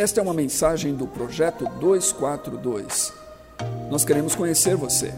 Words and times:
Esta 0.00 0.18
é 0.18 0.22
uma 0.22 0.32
mensagem 0.32 0.94
do 0.94 1.06
Projeto 1.06 1.66
242. 1.78 3.12
Nós 3.90 4.02
queremos 4.02 4.34
conhecer 4.34 4.74
você. 4.74 5.12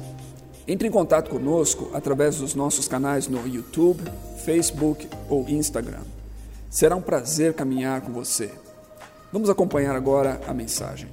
Entre 0.67 0.89
em 0.89 0.91
contato 0.91 1.31
conosco 1.31 1.93
através 1.95 2.39
dos 2.39 2.57
nossos 2.57 2.89
canais 2.89 3.29
no 3.29 3.47
YouTube, 3.47 4.03
Facebook 4.45 5.09
ou 5.29 5.49
Instagram. 5.49 6.03
Será 6.69 6.97
um 6.97 7.01
prazer 7.01 7.55
caminhar 7.55 8.01
com 8.01 8.13
você. 8.13 8.51
Vamos 9.33 9.49
acompanhar 9.49 9.95
agora 9.95 10.41
a 10.49 10.53
mensagem. 10.53 11.09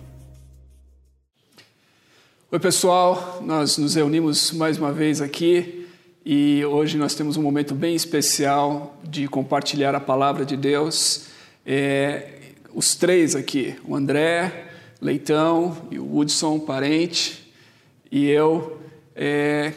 Oi, 2.52 2.60
pessoal, 2.60 3.38
nós 3.46 3.78
nos 3.78 3.94
reunimos 3.94 4.52
mais 4.52 4.80
uma 4.80 4.92
vez 4.92 5.22
aqui 5.22 5.88
e 6.26 6.66
hoje 6.66 6.98
nós 6.98 7.14
temos 7.14 7.38
um 7.38 7.44
momento 7.44 7.76
bem 7.76 7.94
especial 7.94 8.98
de 9.04 9.28
compartilhar 9.28 9.94
a 9.94 10.00
palavra 10.00 10.44
de 10.44 10.58
Deus. 10.58 11.28
É, 11.64 12.39
os 12.73 12.96
três 12.96 13.36
aqui, 13.36 13.75
o 13.86 13.96
André, 13.96 14.68
Leitão 15.01 15.78
e 15.89 16.00
o 16.00 16.05
Woodson, 16.05 16.59
parente, 16.59 17.51
e 18.11 18.28
eu, 18.28 18.79
é, 19.15 19.73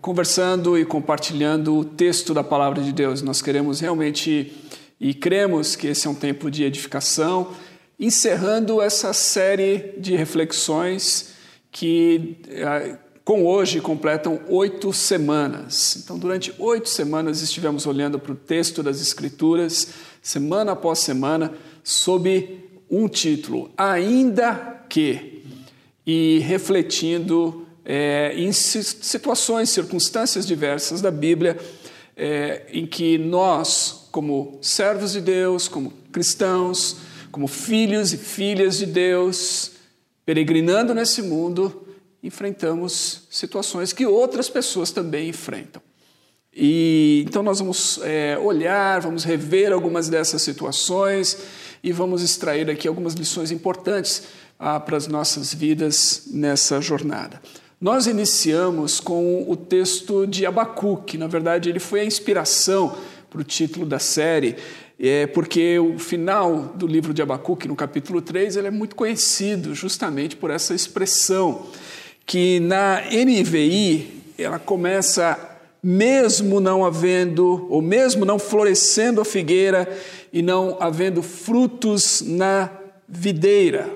conversando 0.00 0.78
e 0.78 0.84
compartilhando 0.84 1.76
o 1.76 1.84
texto 1.84 2.32
da 2.34 2.42
palavra 2.42 2.82
de 2.82 2.92
Deus. 2.92 3.22
Nós 3.22 3.42
queremos 3.42 3.80
realmente 3.80 4.52
e 5.00 5.14
cremos 5.14 5.76
que 5.76 5.88
esse 5.88 6.06
é 6.06 6.10
um 6.10 6.14
tempo 6.14 6.50
de 6.50 6.64
edificação, 6.64 7.52
encerrando 7.98 8.80
essa 8.80 9.12
série 9.12 9.94
de 9.98 10.16
reflexões 10.16 11.34
que 11.70 12.36
é, 12.48 12.96
com 13.24 13.44
hoje 13.44 13.80
completam 13.80 14.40
oito 14.48 14.92
semanas. 14.92 15.96
Então, 15.96 16.16
durante 16.16 16.54
oito 16.58 16.88
semanas 16.88 17.42
estivemos 17.42 17.84
olhando 17.84 18.20
para 18.20 18.32
o 18.32 18.36
texto 18.36 18.84
das 18.84 19.00
Escrituras, 19.00 19.88
semana 20.22 20.72
após 20.72 21.00
semana, 21.00 21.52
sob 21.86 22.58
um 22.90 23.06
título, 23.06 23.70
Ainda 23.76 24.82
que, 24.88 25.44
e 26.04 26.40
refletindo 26.40 27.64
é, 27.84 28.32
em 28.34 28.50
situações, 28.50 29.70
circunstâncias 29.70 30.44
diversas 30.44 31.00
da 31.00 31.12
Bíblia, 31.12 31.56
é, 32.16 32.66
em 32.72 32.84
que 32.84 33.16
nós, 33.18 34.08
como 34.10 34.58
servos 34.60 35.12
de 35.12 35.20
Deus, 35.20 35.68
como 35.68 35.92
cristãos, 36.10 36.96
como 37.30 37.46
filhos 37.46 38.12
e 38.12 38.16
filhas 38.16 38.78
de 38.78 38.86
Deus, 38.86 39.70
peregrinando 40.24 40.92
nesse 40.92 41.22
mundo, 41.22 41.86
enfrentamos 42.20 43.28
situações 43.30 43.92
que 43.92 44.04
outras 44.04 44.48
pessoas 44.48 44.90
também 44.90 45.28
enfrentam. 45.28 45.80
E 46.52 47.22
então 47.28 47.42
nós 47.42 47.60
vamos 47.60 48.00
é, 48.02 48.36
olhar, 48.38 49.02
vamos 49.02 49.22
rever 49.22 49.72
algumas 49.72 50.08
dessas 50.08 50.42
situações 50.42 51.36
e 51.82 51.92
vamos 51.92 52.22
extrair 52.22 52.70
aqui 52.70 52.86
algumas 52.88 53.14
lições 53.14 53.50
importantes 53.50 54.24
ah, 54.58 54.80
para 54.80 54.96
as 54.96 55.06
nossas 55.06 55.52
vidas 55.52 56.24
nessa 56.30 56.80
jornada. 56.80 57.40
Nós 57.80 58.06
iniciamos 58.06 59.00
com 59.00 59.44
o 59.46 59.54
texto 59.54 60.26
de 60.26 60.46
Abacuque, 60.46 61.18
na 61.18 61.26
verdade, 61.26 61.68
ele 61.68 61.78
foi 61.78 62.00
a 62.00 62.04
inspiração 62.04 62.96
para 63.28 63.40
o 63.40 63.44
título 63.44 63.84
da 63.84 63.98
série, 63.98 64.56
é, 64.98 65.26
porque 65.26 65.78
o 65.78 65.98
final 65.98 66.72
do 66.74 66.86
livro 66.86 67.12
de 67.12 67.20
Abacuque, 67.20 67.68
no 67.68 67.76
capítulo 67.76 68.22
3, 68.22 68.56
ele 68.56 68.68
é 68.68 68.70
muito 68.70 68.96
conhecido 68.96 69.74
justamente 69.74 70.36
por 70.36 70.50
essa 70.50 70.74
expressão, 70.74 71.66
que 72.24 72.60
na 72.60 73.02
NVI 73.10 74.22
ela 74.38 74.58
começa 74.58 75.38
mesmo 75.82 76.58
não 76.58 76.84
havendo, 76.84 77.66
ou 77.70 77.80
mesmo 77.80 78.24
não 78.24 78.38
florescendo 78.38 79.20
a 79.20 79.24
figueira 79.24 79.86
e 80.36 80.42
não 80.42 80.76
havendo 80.78 81.22
frutos 81.22 82.20
na 82.20 82.70
videira, 83.08 83.88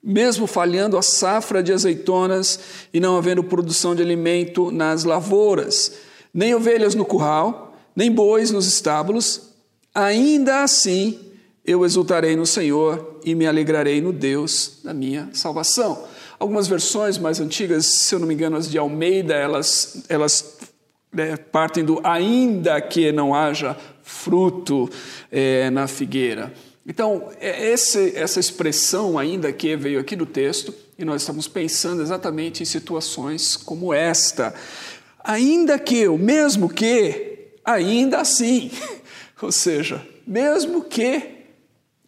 mesmo 0.00 0.46
falhando 0.46 0.96
a 0.96 1.02
safra 1.02 1.60
de 1.60 1.72
azeitonas 1.72 2.60
e 2.94 3.00
não 3.00 3.16
havendo 3.16 3.42
produção 3.42 3.92
de 3.92 4.00
alimento 4.00 4.70
nas 4.70 5.02
lavouras, 5.02 5.94
nem 6.32 6.54
ovelhas 6.54 6.94
no 6.94 7.04
curral, 7.04 7.76
nem 7.96 8.12
bois 8.12 8.52
nos 8.52 8.68
estábulos, 8.68 9.50
ainda 9.92 10.62
assim 10.62 11.18
eu 11.64 11.84
exultarei 11.84 12.36
no 12.36 12.46
Senhor 12.46 13.18
e 13.24 13.34
me 13.34 13.44
alegrarei 13.44 14.00
no 14.00 14.12
Deus 14.12 14.78
da 14.84 14.94
minha 14.94 15.30
salvação. 15.32 16.04
Algumas 16.38 16.68
versões 16.68 17.18
mais 17.18 17.40
antigas, 17.40 17.86
se 17.86 18.14
eu 18.14 18.20
não 18.20 18.28
me 18.28 18.34
engano, 18.34 18.56
as 18.56 18.70
de 18.70 18.78
Almeida, 18.78 19.34
elas, 19.34 20.04
elas 20.08 20.58
né, 21.12 21.36
partem 21.36 21.84
do 21.84 22.00
ainda 22.04 22.80
que 22.80 23.10
não 23.10 23.34
haja 23.34 23.76
fruto 24.10 24.90
é, 25.30 25.70
na 25.70 25.86
figueira. 25.86 26.52
Então, 26.86 27.30
é, 27.40 27.70
esse, 27.70 28.16
essa 28.16 28.40
expressão 28.40 29.18
ainda 29.18 29.52
que 29.52 29.76
veio 29.76 30.00
aqui 30.00 30.16
do 30.16 30.26
texto, 30.26 30.74
e 30.98 31.04
nós 31.04 31.22
estamos 31.22 31.46
pensando 31.46 32.02
exatamente 32.02 32.62
em 32.62 32.66
situações 32.66 33.56
como 33.56 33.94
esta. 33.94 34.52
Ainda 35.22 35.78
que, 35.78 36.08
o 36.08 36.18
mesmo 36.18 36.68
que, 36.68 37.52
ainda 37.64 38.20
assim. 38.20 38.70
Ou 39.40 39.52
seja, 39.52 40.06
mesmo 40.26 40.84
que 40.84 41.44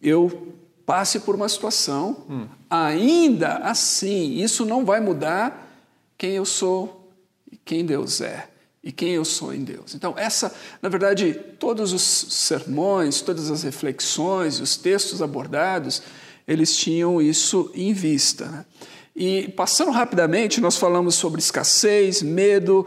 eu 0.01 0.53
passe 0.85 1.21
por 1.21 1.33
uma 1.33 1.47
situação, 1.47 2.25
hum. 2.29 2.45
ainda 2.69 3.55
assim, 3.59 4.35
isso 4.35 4.65
não 4.65 4.83
vai 4.83 4.99
mudar 4.99 5.71
quem 6.17 6.31
eu 6.31 6.45
sou 6.45 7.09
e 7.51 7.57
quem 7.57 7.85
Deus 7.85 8.21
é 8.21 8.52
e 8.83 8.91
quem 8.91 9.11
eu 9.11 9.23
sou 9.23 9.53
em 9.53 9.63
Deus. 9.63 9.95
Então, 9.95 10.13
essa, 10.17 10.53
na 10.81 10.89
verdade, 10.89 11.33
todos 11.57 11.93
os 11.93 12.01
sermões, 12.01 13.21
todas 13.21 13.49
as 13.49 13.63
reflexões, 13.63 14.59
os 14.59 14.75
textos 14.75 15.21
abordados, 15.21 16.03
eles 16.45 16.75
tinham 16.75 17.21
isso 17.21 17.71
em 17.73 17.93
vista. 17.93 18.45
Né? 18.45 18.65
E 19.15 19.47
passando 19.49 19.91
rapidamente, 19.91 20.59
nós 20.59 20.75
falamos 20.75 21.15
sobre 21.15 21.39
escassez, 21.39 22.21
medo, 22.21 22.85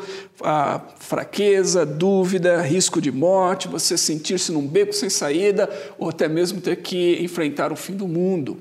fraqueza, 0.99 1.87
dúvida, 1.87 2.61
risco 2.61 3.01
de 3.01 3.13
morte, 3.13 3.69
você 3.69 3.97
sentir-se 3.97 4.53
num 4.53 4.67
beco 4.67 4.93
sem 4.93 5.09
saída 5.09 5.71
ou 5.97 6.11
até 6.11 6.29
mesmo 6.29 6.61
ter 6.61 6.77
que 6.83 7.17
enfrentar 7.23 7.73
o 7.73 7.77
fim 7.77 7.95
do 7.95 8.09
mundo. 8.09 8.59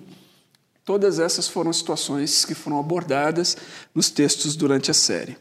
Todas 0.85 1.17
essas 1.17 1.47
foram 1.47 1.73
situações 1.73 2.45
que 2.45 2.53
foram 2.53 2.79
abordadas 2.79 3.57
nos 3.93 4.11
textos 4.11 4.55
durante 4.55 4.91
a 4.91 4.93
série. 4.93 5.35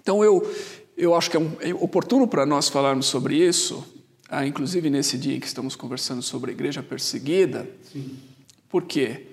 Então 0.00 0.24
eu 0.24 0.50
eu 0.96 1.14
acho 1.14 1.30
que 1.30 1.36
é, 1.36 1.40
um, 1.40 1.52
é 1.60 1.74
oportuno 1.74 2.26
para 2.26 2.46
nós 2.46 2.68
falarmos 2.68 3.06
sobre 3.06 3.36
isso, 3.36 3.84
ah, 4.28 4.46
inclusive 4.46 4.88
nesse 4.88 5.18
dia 5.18 5.36
em 5.36 5.40
que 5.40 5.46
estamos 5.46 5.76
conversando 5.76 6.22
sobre 6.22 6.50
a 6.50 6.54
igreja 6.54 6.82
perseguida. 6.82 7.68
Sim. 7.92 8.16
Por 8.68 8.84
quê? 8.84 9.26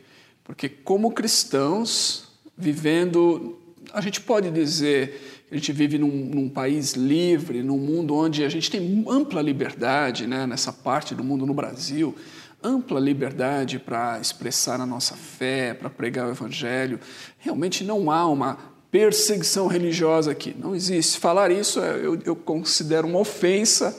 Porque, 0.43 0.67
como 0.67 1.11
cristãos, 1.11 2.29
vivendo, 2.57 3.57
a 3.93 4.01
gente 4.01 4.21
pode 4.21 4.51
dizer 4.51 5.43
que 5.47 5.55
a 5.55 5.57
gente 5.57 5.71
vive 5.71 5.97
num, 5.97 6.07
num, 6.07 6.49
país 6.49 6.93
livre, 6.93 7.63
num 7.63 7.77
mundo 7.77 8.15
onde 8.15 8.43
a 8.43 8.49
gente 8.49 8.69
tem 8.69 9.03
ampla 9.07 9.41
liberdade, 9.41 10.27
né, 10.27 10.45
nessa 10.45 10.71
parte 10.71 11.15
do 11.15 11.23
mundo 11.23 11.45
no 11.45 11.53
Brasil, 11.53 12.15
ampla 12.63 12.99
liberdade 12.99 13.79
para 13.79 14.19
expressar 14.19 14.79
a 14.79 14.85
nossa 14.85 15.15
fé, 15.15 15.73
para 15.73 15.89
pregar 15.89 16.27
o 16.27 16.31
Evangelho. 16.31 16.99
Realmente 17.37 17.83
não 17.83 18.11
há 18.11 18.27
uma 18.27 18.70
perseguição 18.91 19.67
religiosa 19.67 20.31
aqui. 20.31 20.53
Não 20.59 20.75
existe. 20.75 21.17
Falar 21.17 21.49
isso 21.49 21.79
é, 21.79 21.95
eu, 22.05 22.19
eu 22.25 22.35
considero 22.35 23.07
uma 23.07 23.19
ofensa 23.19 23.97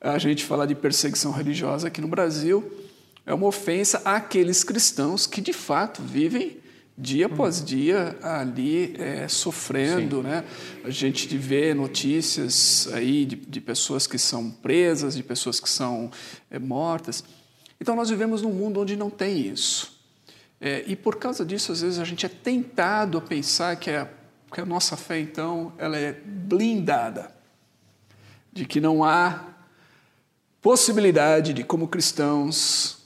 a 0.00 0.18
gente 0.18 0.44
falar 0.44 0.66
de 0.66 0.74
perseguição 0.74 1.30
religiosa 1.30 1.88
aqui 1.88 2.00
no 2.00 2.08
Brasil. 2.08 2.72
É 3.24 3.32
uma 3.32 3.46
ofensa 3.46 4.02
àqueles 4.04 4.64
cristãos 4.64 5.26
que 5.26 5.40
de 5.40 5.52
fato 5.52 6.02
vivem 6.02 6.56
dia 6.98 7.26
após 7.26 7.60
uhum. 7.60 7.64
dia 7.64 8.18
ali 8.20 8.94
é, 8.98 9.28
sofrendo, 9.28 10.22
né? 10.22 10.44
A 10.84 10.90
gente 10.90 11.36
vê 11.36 11.72
notícias 11.72 12.88
aí 12.92 13.24
de, 13.24 13.36
de, 13.36 13.60
pessoas 13.60 14.06
que 14.06 14.18
são 14.18 14.50
presas, 14.50 15.14
de 15.14 15.22
pessoas 15.22 15.60
que 15.60 15.70
são 15.70 16.10
é, 16.50 16.58
mortas. 16.58 17.24
Então 17.80 17.94
nós 17.94 18.10
vivemos 18.10 18.42
num 18.42 18.52
mundo 18.52 18.80
onde 18.80 18.96
não 18.96 19.08
tem 19.08 19.46
isso. 19.46 20.00
É, 20.60 20.84
e 20.86 20.94
por 20.94 21.16
causa 21.16 21.44
disso, 21.44 21.72
às 21.72 21.80
vezes 21.80 21.98
a 21.98 22.04
gente 22.04 22.26
é 22.26 22.28
tentado 22.28 23.18
a 23.18 23.20
pensar 23.20 23.76
que 23.76 23.90
é 23.90 24.08
porque 24.52 24.60
a 24.60 24.66
nossa 24.66 24.98
fé, 24.98 25.18
então, 25.18 25.72
ela 25.78 25.96
é 25.96 26.12
blindada 26.12 27.34
de 28.52 28.66
que 28.66 28.82
não 28.82 29.02
há 29.02 29.46
possibilidade 30.60 31.54
de, 31.54 31.64
como 31.64 31.88
cristãos, 31.88 32.98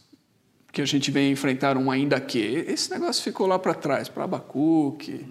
que 0.73 0.83
a 0.83 0.85
gente 0.85 1.09
venha 1.13 1.31
enfrentar 1.31 1.77
um 1.77 1.89
ainda 1.89 2.21
que. 2.21 2.41
Esse 2.41 2.91
negócio 2.91 3.23
ficou 3.23 3.47
lá 3.47 3.61
para 3.61 3.75
trás, 3.75 4.09
para 4.09 4.25
Abacuque, 4.25 5.25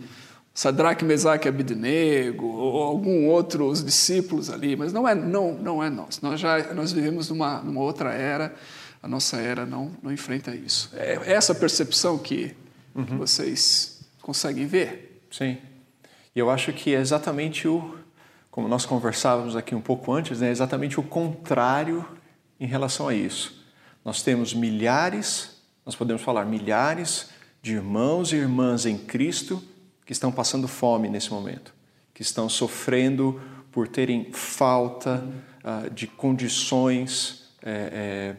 Sadraque, 0.53 1.03
Mesaque 1.03 1.49
Abidnego, 1.49 2.45
ou 2.45 2.81
algum 2.81 3.27
outro, 3.27 3.67
os 3.67 3.83
discípulos 3.83 4.49
ali, 4.49 4.77
mas 4.77 4.93
não 4.93 5.05
é, 5.05 5.13
não, 5.13 5.51
não 5.55 5.83
é 5.83 5.89
nós. 5.89 6.21
Nós 6.21 6.39
já 6.39 6.73
nós 6.73 6.93
vivemos 6.93 7.29
numa, 7.29 7.61
numa 7.61 7.81
outra 7.81 8.13
era, 8.13 8.55
a 9.03 9.07
nossa 9.09 9.35
era 9.35 9.65
não, 9.65 9.91
não 10.01 10.13
enfrenta 10.13 10.55
isso. 10.55 10.89
É 10.93 11.33
essa 11.33 11.53
percepção 11.53 12.17
que, 12.17 12.55
uhum. 12.95 13.03
que 13.03 13.15
vocês 13.15 13.99
conseguem 14.21 14.65
ver? 14.65 15.21
Sim. 15.29 15.57
E 16.35 16.39
eu 16.39 16.49
acho 16.49 16.73
que 16.73 16.93
é 16.93 16.99
exatamente 16.99 17.67
o, 17.67 17.97
como 18.51 18.67
nós 18.67 18.85
conversávamos 18.85 19.55
aqui 19.55 19.73
um 19.73 19.81
pouco 19.81 20.11
antes, 20.11 20.41
né, 20.41 20.49
é 20.49 20.51
exatamente 20.51 20.99
o 20.99 21.03
contrário 21.03 22.05
em 22.59 22.67
relação 22.67 23.07
a 23.07 23.13
isso. 23.13 23.63
Nós 24.03 24.21
temos 24.21 24.53
milhares 24.53 25.55
nós 25.85 25.95
podemos 25.95 26.23
falar 26.23 26.45
milhares 26.45 27.29
de 27.61 27.73
irmãos 27.73 28.33
e 28.33 28.37
irmãs 28.37 28.85
em 28.85 28.97
Cristo 28.97 29.63
que 30.05 30.11
estão 30.11 30.31
passando 30.31 30.67
fome 30.67 31.07
nesse 31.07 31.31
momento, 31.31 31.73
que 32.13 32.23
estão 32.23 32.49
sofrendo 32.49 33.39
por 33.71 33.87
terem 33.87 34.31
falta 34.31 35.23
uh, 35.63 35.89
de 35.91 36.07
condições 36.07 37.51
é, 37.61 37.89
é, 37.93 38.35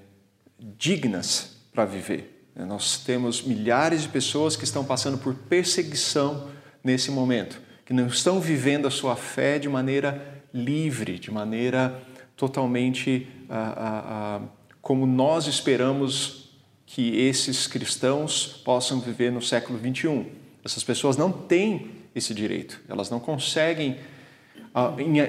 dignas 0.77 1.57
para 1.73 1.85
viver. 1.85 2.33
Nós 2.57 2.99
temos 2.99 3.43
milhares 3.43 4.03
de 4.03 4.09
pessoas 4.09 4.57
que 4.57 4.65
estão 4.65 4.83
passando 4.83 5.19
por 5.19 5.35
perseguição 5.35 6.49
nesse 6.83 7.11
momento, 7.11 7.61
que 7.87 7.95
não 7.95 8.09
estão 8.09 8.41
vivendo 8.41 8.87
a 8.89 8.91
sua 8.91 9.15
fé 9.15 9.61
de 9.61 9.69
maneira 9.69 10.43
livre, 10.53 11.21
de 11.21 11.31
maneira 11.31 12.03
totalmente 12.37 13.29
ah, 13.49 13.75
ah, 13.77 14.05
ah, 14.09 14.41
como 14.83 15.07
nós 15.07 15.47
esperamos 15.47 16.51
que 16.85 17.17
esses 17.17 17.69
cristãos 17.69 18.61
possam 18.65 19.01
viver 19.01 19.31
no 19.31 19.41
século 19.41 19.79
21. 19.79 20.27
Essas 20.65 20.83
pessoas 20.83 21.17
não 21.17 21.31
têm 21.31 21.93
esse 22.15 22.35
direito, 22.35 22.81
elas 22.89 23.09
não 23.09 23.21
conseguem. 23.21 23.97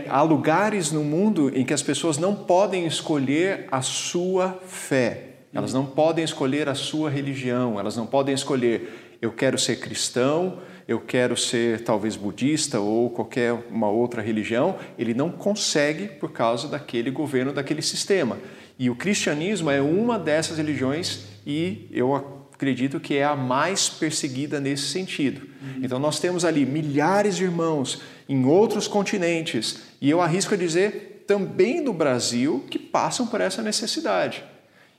Há 0.10 0.22
lugares 0.24 0.92
no 0.92 1.04
mundo 1.04 1.52
em 1.56 1.64
que 1.64 1.74
as 1.74 1.82
pessoas 1.82 2.18
não 2.18 2.36
podem 2.36 2.86
escolher 2.86 3.68
a 3.72 3.82
sua 3.82 4.60
fé, 4.68 5.36
elas 5.54 5.74
não 5.74 5.86
podem 5.86 6.24
escolher 6.24 6.68
a 6.68 6.76
sua 6.76 7.10
religião, 7.10 7.80
elas 7.80 7.96
não 7.96 8.06
podem 8.06 8.36
escolher 8.36 9.08
eu 9.22 9.32
quero 9.32 9.58
ser 9.58 9.78
cristão, 9.78 10.60
eu 10.88 11.02
quero 11.02 11.36
ser 11.36 11.82
talvez 11.84 12.16
budista 12.16 12.80
ou 12.80 13.10
qualquer 13.10 13.54
uma 13.70 13.90
outra 13.90 14.22
religião. 14.22 14.78
Ele 14.98 15.14
não 15.14 15.30
consegue 15.30 16.08
por 16.08 16.32
causa 16.32 16.68
daquele 16.68 17.12
governo, 17.12 17.52
daquele 17.52 17.82
sistema. 17.82 18.38
E 18.80 18.90
o 18.90 18.96
cristianismo 18.96 19.70
é 19.70 19.82
uma 19.82 20.18
dessas 20.18 20.58
religiões 20.58 21.26
e 21.46 21.88
eu 21.92 22.16
acredito 22.16 23.00
que 23.00 23.18
é 23.18 23.24
a 23.26 23.36
mais 23.36 23.90
perseguida 23.90 24.60
nesse 24.60 24.84
sentido. 24.84 25.42
Uhum. 25.42 25.82
Então 25.84 26.00
nós 26.00 26.20
temos 26.20 26.46
ali 26.46 26.66
milhares 26.66 27.36
de 27.36 27.44
irmãos 27.44 28.02
em 28.30 28.46
outros 28.46 28.88
continentes 28.88 29.82
e 30.00 30.10
eu 30.10 30.22
arrisco 30.22 30.54
a 30.54 30.58
dizer 30.58 31.26
também 31.28 31.82
no 31.82 31.94
Brasil 31.94 32.64
que 32.70 32.80
passam 32.80 33.28
por 33.28 33.42
essa 33.42 33.62
necessidade. 33.62 34.44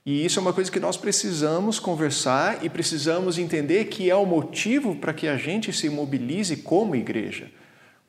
E 0.08 0.24
isso 0.24 0.38
é 0.38 0.42
uma 0.42 0.54
coisa 0.54 0.72
que 0.72 0.80
nós 0.80 0.96
precisamos 0.96 1.78
conversar 1.78 2.64
e 2.64 2.70
precisamos 2.70 3.36
entender 3.36 3.84
que 3.86 4.08
é 4.08 4.14
o 4.14 4.24
motivo 4.24 4.94
para 4.94 5.12
que 5.12 5.28
a 5.28 5.36
gente 5.36 5.70
se 5.70 5.90
mobilize 5.90 6.56
como 6.56 6.96
igreja 6.96 7.48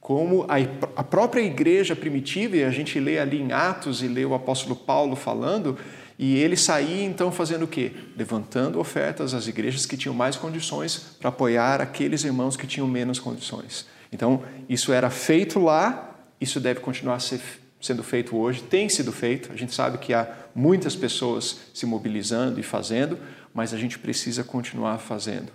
como 0.10 0.48
a, 0.96 1.04
própria 1.04 1.42
igreja 1.42 1.96
primitiva, 1.96 2.57
e 2.57 2.63
a 2.63 2.72
gente 2.72 3.00
lê 3.00 3.19
ali 3.19 3.40
em 3.40 3.51
Atos 3.51 4.01
e 4.01 4.07
lê 4.07 4.25
o 4.25 4.34
apóstolo 4.34 4.75
Paulo 4.75 5.16
falando, 5.16 5.78
e 6.18 6.36
ele 6.38 6.57
saía 6.57 7.04
então 7.04 7.31
fazendo 7.31 7.66
o 7.66 7.68
quê? 7.68 7.92
Levantando 8.18 8.80
ofertas 8.80 9.36
às 9.36 9.48
igrejas 9.48 9.86
que 9.86 9.96
tinham 9.96 10.16
mais 10.16 10.36
condições 10.36 11.16
para 11.19 11.30
apoiar 11.30 11.80
aqueles 11.80 12.24
irmãos 12.24 12.57
que 12.57 12.66
tinham 12.66 12.88
menos 12.88 13.19
condições. 13.19 13.86
Então, 14.12 14.42
isso 14.68 14.92
era 14.92 15.12
feito 15.12 15.60
lá, 15.60 16.16
isso 16.42 16.60
deve 16.60 16.80
continuar 16.80 17.19
ser, 17.19 17.40
sendo 17.79 18.03
feito 18.03 18.35
hoje, 18.35 18.61
tem 18.61 18.89
sido 18.89 19.11
feito, 19.11 19.51
a 19.51 19.55
gente 19.55 19.73
sabe 19.73 19.97
que 19.97 20.13
há 20.13 20.27
muitas 20.53 20.95
pessoas 20.95 21.59
se 21.73 21.85
mobilizando 21.85 22.59
e 22.59 22.63
fazendo, 22.63 23.17
mas 23.53 23.73
a 23.73 23.77
gente 23.77 23.97
precisa 23.97 24.43
continuar 24.43 24.97
fazendo. 24.97 25.51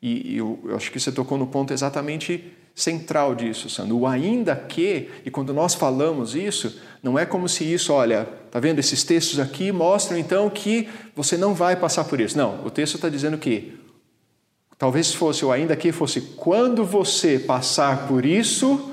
E 0.00 0.36
eu, 0.36 0.60
eu 0.64 0.76
acho 0.76 0.90
que 0.92 1.00
você 1.00 1.10
tocou 1.10 1.36
no 1.36 1.46
ponto 1.46 1.72
exatamente 1.72 2.52
central 2.74 3.34
disso, 3.34 3.70
Sandro. 3.70 3.96
O 3.96 4.06
ainda 4.06 4.54
que, 4.54 5.08
e 5.24 5.30
quando 5.30 5.54
nós 5.54 5.74
falamos 5.74 6.34
isso, 6.34 6.78
não 7.02 7.18
é 7.18 7.24
como 7.24 7.48
se 7.48 7.64
isso, 7.64 7.92
olha, 7.92 8.28
tá 8.50 8.60
vendo? 8.60 8.78
Esses 8.78 9.02
textos 9.02 9.40
aqui 9.40 9.72
mostram 9.72 10.18
então 10.18 10.48
que 10.50 10.88
você 11.14 11.38
não 11.38 11.54
vai 11.54 11.74
passar 11.74 12.04
por 12.04 12.20
isso. 12.20 12.36
Não, 12.36 12.64
o 12.64 12.70
texto 12.70 12.96
está 12.96 13.08
dizendo 13.08 13.38
que 13.38 13.80
talvez 14.76 15.14
fosse 15.14 15.44
o 15.44 15.50
ainda 15.50 15.74
que 15.74 15.90
fosse 15.90 16.20
quando 16.20 16.84
você 16.84 17.38
passar 17.38 18.06
por 18.06 18.26
isso, 18.26 18.92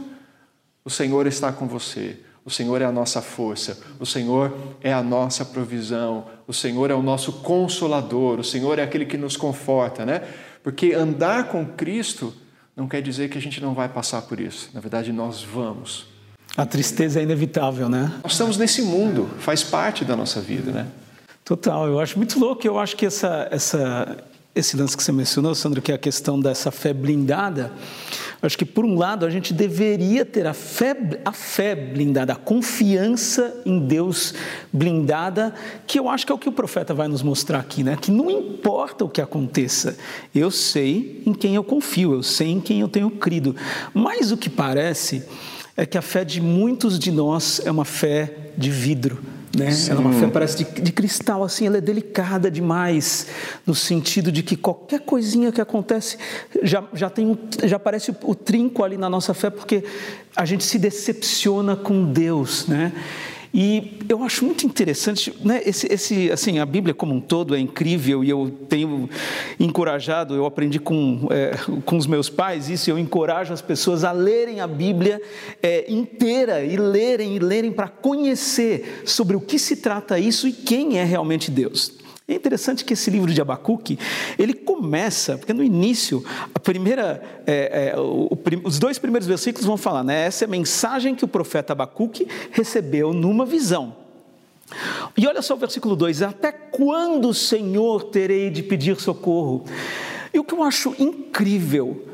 o 0.86 0.90
Senhor 0.90 1.28
está 1.28 1.52
com 1.52 1.68
você. 1.68 2.18
O 2.46 2.50
Senhor 2.50 2.82
é 2.82 2.86
a 2.86 2.92
nossa 2.92 3.22
força, 3.22 3.80
o 4.00 4.06
Senhor 4.06 4.54
é 4.82 4.92
a 4.92 5.02
nossa 5.02 5.46
provisão, 5.46 6.26
o 6.46 6.54
Senhor 6.54 6.92
é 6.92 6.94
o 6.94 7.02
nosso 7.02 7.32
consolador, 7.42 8.40
o 8.40 8.44
Senhor 8.44 8.80
é 8.80 8.84
aquele 8.84 9.06
que 9.06 9.18
nos 9.18 9.38
conforta, 9.38 10.06
né? 10.06 10.22
Porque 10.62 10.94
andar 10.94 11.46
com 11.46 11.66
Cristo 11.66 12.34
não 12.76 12.88
quer 12.88 13.02
dizer 13.02 13.30
que 13.30 13.38
a 13.38 13.42
gente 13.42 13.62
não 13.62 13.74
vai 13.74 13.88
passar 13.88 14.24
por 14.24 14.40
isso. 14.40 14.70
Na 14.74 14.82
verdade, 14.82 15.14
nós 15.14 15.42
vamos. 15.42 16.06
A 16.58 16.66
tristeza 16.66 17.20
é 17.20 17.24
inevitável, 17.24 17.88
né? 17.88 18.12
Nós 18.22 18.34
estamos 18.34 18.58
nesse 18.58 18.82
mundo, 18.82 19.30
faz 19.40 19.64
parte 19.64 20.04
da 20.04 20.16
nossa 20.16 20.42
vida, 20.42 20.72
né? 20.72 20.88
Total, 21.46 21.88
eu 21.88 22.00
acho 22.00 22.18
muito 22.18 22.40
louco. 22.40 22.66
Eu 22.66 22.80
acho 22.80 22.96
que 22.96 23.06
essa, 23.06 23.48
essa, 23.52 24.18
esse 24.56 24.78
lance 24.78 24.96
que 24.96 25.02
você 25.02 25.12
mencionou, 25.12 25.56
Sandro, 25.56 25.82
que 25.82 25.92
é 25.92 25.96
a 25.96 25.98
questão 25.98 26.40
dessa 26.40 26.70
fé 26.70 26.94
blindada, 26.94 27.72
acho 28.40 28.56
que 28.56 28.66
por 28.66 28.86
um 28.86 28.96
lado 28.96 29.26
a 29.26 29.30
gente 29.30 29.52
deveria 29.52 30.24
ter 30.24 30.46
a 30.46 30.54
fé, 30.54 30.96
a 31.26 31.32
fé 31.32 31.74
blindada, 31.76 32.34
a 32.34 32.36
confiança 32.36 33.62
em 33.66 33.80
Deus 33.80 34.36
blindada, 34.72 35.56
que 35.88 35.98
eu 35.98 36.08
acho 36.08 36.26
que 36.26 36.32
é 36.32 36.36
o 36.36 36.38
que 36.38 36.50
o 36.50 36.52
profeta 36.52 36.94
vai 36.94 37.08
nos 37.08 37.24
mostrar 37.24 37.60
aqui, 37.60 37.84
né? 37.84 37.98
Que 38.00 38.12
não 38.12 38.30
importa 38.30 39.04
o 39.04 39.10
que 39.10 39.22
aconteça, 39.22 39.98
eu 40.36 40.52
sei 40.52 41.24
em 41.26 41.34
quem 41.34 41.56
eu 41.56 41.64
confio, 41.64 42.14
eu 42.14 42.22
sei 42.22 42.52
em 42.52 42.62
quem 42.62 42.82
eu 42.82 42.88
tenho 42.88 43.10
crido. 43.10 43.56
Mas 43.92 44.32
o 44.32 44.38
que 44.38 44.52
parece 44.52 45.24
é 45.76 45.84
que 45.84 45.98
a 45.98 46.02
fé 46.02 46.24
de 46.24 46.40
muitos 46.40 47.00
de 47.00 47.12
nós 47.12 47.60
é 47.66 47.72
uma 47.72 47.86
fé 47.86 48.52
de 48.56 48.70
vidro 48.70 49.20
né? 49.56 49.70
Ela 49.90 50.02
é 50.02 50.04
uma 50.04 50.14
fé 50.14 50.28
parece 50.28 50.64
de, 50.64 50.82
de, 50.82 50.92
cristal, 50.92 51.44
assim, 51.44 51.68
ela 51.68 51.78
é 51.78 51.82
delicada 51.82 52.50
demais, 52.50 53.28
no 53.66 53.76
sentido 53.76 54.32
de 54.32 54.42
que 54.42 54.56
qualquer 54.56 55.02
coisinha 55.02 55.52
que 55.52 55.62
acontece 55.62 56.18
já, 56.64 56.84
já, 56.94 57.10
tem 57.10 57.28
um, 57.28 57.38
já 57.64 57.76
aparece 57.76 58.12
o, 58.12 58.16
o 58.24 58.36
trinco 58.36 58.84
ali 58.84 58.98
na 58.98 59.10
nossa 59.10 59.34
fé, 59.34 59.50
porque 59.50 59.84
a 60.36 60.44
gente 60.46 60.64
se 60.64 60.80
decepciona 60.80 61.76
com 61.76 62.12
Deus, 62.12 62.68
né? 62.68 62.92
E 63.54 64.00
eu 64.10 64.24
acho 64.24 64.44
muito 64.44 64.66
interessante, 64.66 65.32
né, 65.44 65.62
esse, 65.64 65.86
esse, 65.94 66.32
assim, 66.32 66.58
a 66.58 66.66
Bíblia 66.66 66.92
como 66.92 67.14
um 67.14 67.22
todo 67.22 67.56
é 67.56 67.60
incrível 67.60 68.24
e 68.24 68.30
eu 68.32 68.52
tenho 68.68 69.08
encorajado, 69.60 70.34
eu 70.34 70.48
aprendi 70.48 70.80
com, 70.80 71.28
é, 71.30 71.52
com 71.86 71.96
os 71.96 72.08
meus 72.08 72.32
pais 72.32 72.68
isso, 72.68 72.90
eu 72.90 72.98
encorajo 72.98 73.54
as 73.54 73.62
pessoas 73.62 74.04
a 74.04 74.12
lerem 74.12 74.60
a 74.60 74.66
Bíblia 74.66 75.22
é, 75.62 75.86
inteira 75.88 76.66
e 76.66 76.76
lerem 76.78 77.36
e 77.36 77.40
lerem 77.40 77.72
para 77.72 77.88
conhecer 77.88 79.04
sobre 79.06 79.36
o 79.36 79.40
que 79.40 79.60
se 79.60 79.76
trata 79.76 80.18
isso 80.18 80.48
e 80.48 80.52
quem 80.52 80.98
é 80.98 81.04
realmente 81.04 81.52
Deus. 81.52 82.03
É 82.26 82.34
interessante 82.34 82.86
que 82.86 82.94
esse 82.94 83.10
livro 83.10 83.34
de 83.34 83.42
Abacuque, 83.42 84.00
ele 84.40 84.54
começa, 84.54 85.38
porque 85.38 85.54
no 85.54 85.64
início, 85.64 86.24
a 86.56 86.60
primeira, 86.60 87.22
é, 87.46 87.92
é, 87.94 88.00
o, 88.00 88.30
o, 88.32 88.40
os 88.64 88.80
dois 88.80 88.98
primeiros 88.98 89.28
versículos 89.28 89.66
vão 89.66 89.76
falar, 89.76 90.04
né? 90.04 90.26
Essa 90.26 90.46
é 90.46 90.48
a 90.48 90.50
mensagem 90.50 91.16
que 91.16 91.26
o 91.26 91.28
profeta 91.28 91.74
Abacuque 91.74 92.28
recebeu 92.52 93.12
numa 93.14 93.46
visão. 93.46 93.98
E 95.18 95.28
olha 95.28 95.42
só 95.42 95.54
o 95.54 95.58
versículo 95.58 95.98
2: 95.98 96.22
Até 96.22 96.52
quando, 96.52 97.34
Senhor, 97.34 98.06
terei 98.06 98.50
de 98.50 98.64
pedir 98.64 99.00
socorro? 99.00 99.66
E 100.34 100.40
o 100.40 100.46
que 100.46 100.54
eu 100.54 100.64
acho 100.64 100.96
incrível 100.98 102.08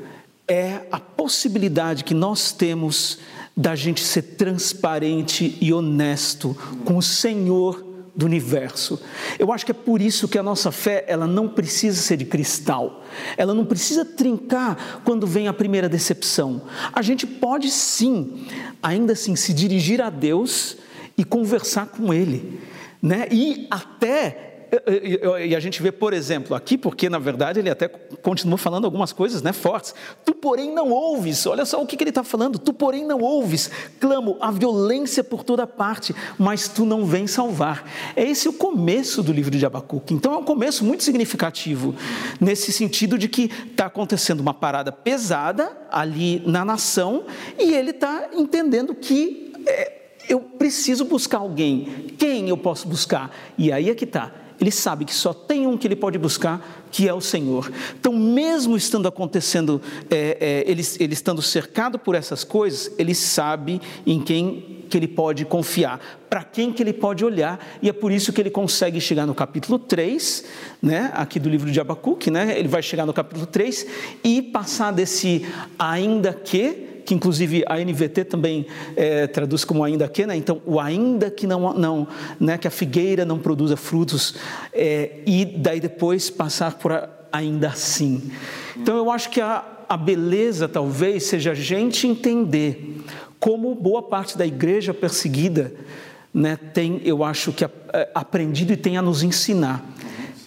é 0.47 0.81
a 0.91 0.99
possibilidade 0.99 2.03
que 2.03 2.15
nós 2.15 2.51
temos 2.51 3.19
da 3.55 3.75
gente 3.75 4.01
ser 4.01 4.23
transparente 4.23 5.55
e 5.61 5.71
honesto 5.71 6.57
com 6.83 6.97
o 6.97 7.01
Senhor 7.01 7.88
do 8.15 8.25
universo. 8.25 9.01
Eu 9.37 9.51
acho 9.51 9.65
que 9.65 9.71
é 9.71 9.73
por 9.73 10.01
isso 10.01 10.27
que 10.27 10.37
a 10.37 10.43
nossa 10.43 10.71
fé, 10.71 11.05
ela 11.07 11.27
não 11.27 11.47
precisa 11.47 12.01
ser 12.01 12.17
de 12.17 12.25
cristal. 12.25 13.03
Ela 13.37 13.53
não 13.53 13.65
precisa 13.65 14.03
trincar 14.03 15.01
quando 15.03 15.27
vem 15.27 15.47
a 15.47 15.53
primeira 15.53 15.89
decepção. 15.89 16.61
A 16.93 17.01
gente 17.01 17.25
pode 17.25 17.69
sim, 17.69 18.47
ainda 18.81 19.13
assim, 19.13 19.35
se 19.35 19.53
dirigir 19.53 20.01
a 20.01 20.09
Deus 20.09 20.77
e 21.17 21.23
conversar 21.23 21.87
com 21.87 22.13
ele, 22.13 22.59
né? 23.01 23.27
E 23.31 23.67
até 23.69 24.48
e 25.41 25.55
a 25.55 25.59
gente 25.59 25.81
vê, 25.81 25.91
por 25.91 26.13
exemplo, 26.13 26.55
aqui, 26.55 26.77
porque 26.77 27.09
na 27.09 27.17
verdade 27.17 27.59
ele 27.59 27.69
até 27.69 27.87
continua 27.87 28.57
falando 28.57 28.85
algumas 28.85 29.11
coisas 29.11 29.41
né, 29.41 29.51
fortes. 29.51 29.95
Tu, 30.23 30.33
porém, 30.33 30.71
não 30.71 30.91
ouves, 30.91 31.45
olha 31.47 31.65
só 31.65 31.81
o 31.81 31.87
que, 31.87 31.97
que 31.97 32.03
ele 32.03 32.11
está 32.11 32.23
falando. 32.23 32.59
Tu, 32.59 32.71
porém, 32.71 33.03
não 33.03 33.21
ouves, 33.21 33.71
clamo 33.99 34.37
a 34.39 34.51
violência 34.51 35.23
por 35.23 35.43
toda 35.43 35.65
parte, 35.65 36.15
mas 36.37 36.67
tu 36.67 36.85
não 36.85 37.05
vens 37.05 37.31
salvar. 37.31 37.83
É 38.15 38.23
esse 38.23 38.47
o 38.47 38.53
começo 38.53 39.23
do 39.23 39.33
livro 39.33 39.57
de 39.57 39.65
Abacuque. 39.65 40.13
Então 40.13 40.33
é 40.33 40.37
um 40.37 40.43
começo 40.43 40.85
muito 40.85 41.03
significativo, 41.03 41.95
nesse 42.39 42.71
sentido 42.71 43.17
de 43.17 43.27
que 43.27 43.51
está 43.71 43.87
acontecendo 43.87 44.39
uma 44.39 44.53
parada 44.53 44.91
pesada 44.91 45.75
ali 45.89 46.43
na 46.45 46.63
nação 46.63 47.25
e 47.57 47.73
ele 47.73 47.91
está 47.91 48.29
entendendo 48.33 48.93
que. 48.93 49.51
É, 49.65 49.99
eu 50.27 50.39
preciso 50.39 51.05
buscar 51.05 51.39
alguém. 51.39 52.13
Quem 52.19 52.49
eu 52.49 52.57
posso 52.57 52.87
buscar? 52.87 53.35
E 53.57 53.71
aí 53.71 53.89
é 53.89 53.95
que 53.95 54.05
está 54.05 54.31
ele 54.59 54.71
sabe 54.71 55.05
que 55.05 55.13
só 55.13 55.33
tem 55.33 55.65
um 55.65 55.77
que 55.77 55.87
ele 55.87 55.95
pode 55.95 56.17
buscar, 56.17 56.87
que 56.91 57.07
é 57.07 57.13
o 57.13 57.21
Senhor. 57.21 57.71
Então, 57.99 58.13
mesmo 58.13 58.75
estando 58.75 59.07
acontecendo, 59.07 59.81
é, 60.09 60.37
é, 60.39 60.63
ele, 60.69 60.83
ele 60.99 61.13
estando 61.13 61.41
cercado 61.41 61.97
por 61.97 62.15
essas 62.15 62.43
coisas, 62.43 62.91
ele 62.97 63.15
sabe 63.15 63.81
em 64.05 64.19
quem 64.19 64.79
que 64.89 64.97
ele 64.97 65.07
pode 65.07 65.45
confiar, 65.45 65.99
para 66.29 66.43
quem 66.43 66.73
que 66.73 66.81
ele 66.81 66.91
pode 66.91 67.23
olhar, 67.23 67.63
e 67.81 67.87
é 67.87 67.93
por 67.93 68.11
isso 68.11 68.33
que 68.33 68.41
ele 68.41 68.49
consegue 68.49 68.99
chegar 68.99 69.25
no 69.25 69.35
capítulo 69.35 69.77
3, 69.77 70.43
né, 70.81 71.11
aqui 71.13 71.39
do 71.39 71.47
livro 71.47 71.71
de 71.71 71.79
Abacuque, 71.79 72.31
né, 72.31 72.57
ele 72.57 72.67
vai 72.67 72.81
chegar 72.81 73.05
no 73.05 73.13
capítulo 73.13 73.45
3 73.45 73.85
e 74.23 74.41
passar 74.41 74.91
desse 74.91 75.45
ainda 75.77 76.33
que, 76.33 76.88
que 77.09 77.15
inclusive 77.15 77.63
a 77.65 77.79
NVT 77.79 78.25
também 78.25 78.67
é, 78.95 79.25
traduz 79.25 79.65
como 79.65 79.83
ainda 79.83 80.07
que, 80.07 80.27
né? 80.27 80.35
Então, 80.35 80.61
o 80.63 80.79
ainda 80.79 81.31
que 81.31 81.47
não, 81.47 81.73
não 81.73 82.07
né? 82.39 82.55
que 82.55 82.67
a 82.67 82.71
figueira 82.71 83.25
não 83.25 83.39
produza 83.39 83.75
frutos, 83.75 84.35
é, 84.71 85.23
e 85.25 85.43
daí 85.43 85.79
depois 85.79 86.29
passar 86.29 86.75
por 86.75 86.91
a, 86.91 87.09
ainda 87.31 87.69
assim. 87.69 88.31
Então, 88.77 88.95
eu 88.95 89.09
acho 89.09 89.31
que 89.31 89.41
a, 89.41 89.65
a 89.89 89.97
beleza 89.97 90.67
talvez 90.67 91.23
seja 91.23 91.53
a 91.53 91.55
gente 91.55 92.05
entender 92.05 93.01
como 93.39 93.73
boa 93.73 94.03
parte 94.03 94.37
da 94.37 94.45
igreja 94.45 94.93
perseguida 94.93 95.73
né, 96.31 96.59
tem, 96.75 97.01
eu 97.03 97.23
acho 97.23 97.51
que 97.51 97.65
é, 97.65 97.69
aprendido 98.13 98.71
e 98.71 98.77
tem 98.77 98.97
a 98.97 99.01
nos 99.01 99.23
ensinar 99.23 99.83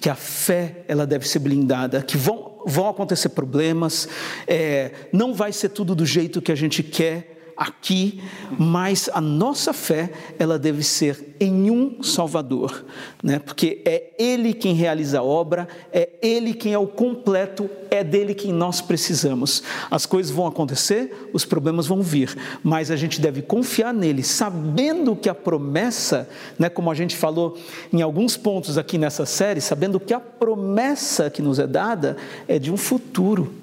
que 0.00 0.08
a 0.08 0.14
fé 0.14 0.84
ela 0.86 1.04
deve 1.04 1.26
ser 1.26 1.40
blindada, 1.40 2.02
que 2.02 2.16
vão, 2.16 2.51
vão 2.66 2.88
acontecer 2.88 3.30
problemas, 3.30 4.08
é, 4.46 4.92
não 5.12 5.34
vai 5.34 5.52
ser 5.52 5.70
tudo 5.70 5.94
do 5.94 6.06
jeito 6.06 6.42
que 6.42 6.52
a 6.52 6.56
gente 6.56 6.82
quer, 6.82 7.31
aqui, 7.62 8.20
mas 8.58 9.08
a 9.12 9.20
nossa 9.20 9.72
fé, 9.72 10.10
ela 10.38 10.58
deve 10.58 10.82
ser 10.82 11.36
em 11.38 11.70
um 11.70 12.02
Salvador, 12.02 12.84
né? 13.22 13.38
porque 13.38 13.80
é 13.84 14.10
Ele 14.18 14.52
quem 14.52 14.74
realiza 14.74 15.20
a 15.20 15.22
obra, 15.22 15.68
é 15.92 16.08
Ele 16.20 16.54
quem 16.54 16.72
é 16.72 16.78
o 16.78 16.88
completo, 16.88 17.70
é 17.88 18.02
dele 18.02 18.34
quem 18.34 18.52
nós 18.52 18.80
precisamos. 18.80 19.62
As 19.90 20.06
coisas 20.06 20.32
vão 20.32 20.46
acontecer, 20.46 21.30
os 21.32 21.44
problemas 21.44 21.86
vão 21.86 22.02
vir, 22.02 22.36
mas 22.64 22.90
a 22.90 22.96
gente 22.96 23.20
deve 23.20 23.42
confiar 23.42 23.94
nele, 23.94 24.24
sabendo 24.24 25.14
que 25.14 25.28
a 25.28 25.34
promessa, 25.34 26.28
né, 26.58 26.68
como 26.68 26.90
a 26.90 26.94
gente 26.94 27.14
falou 27.16 27.56
em 27.92 28.02
alguns 28.02 28.36
pontos 28.36 28.76
aqui 28.76 28.98
nessa 28.98 29.24
série, 29.24 29.60
sabendo 29.60 30.00
que 30.00 30.12
a 30.12 30.20
promessa 30.20 31.30
que 31.30 31.40
nos 31.40 31.60
é 31.60 31.66
dada 31.66 32.16
é 32.48 32.58
de 32.58 32.72
um 32.72 32.76
futuro 32.76 33.61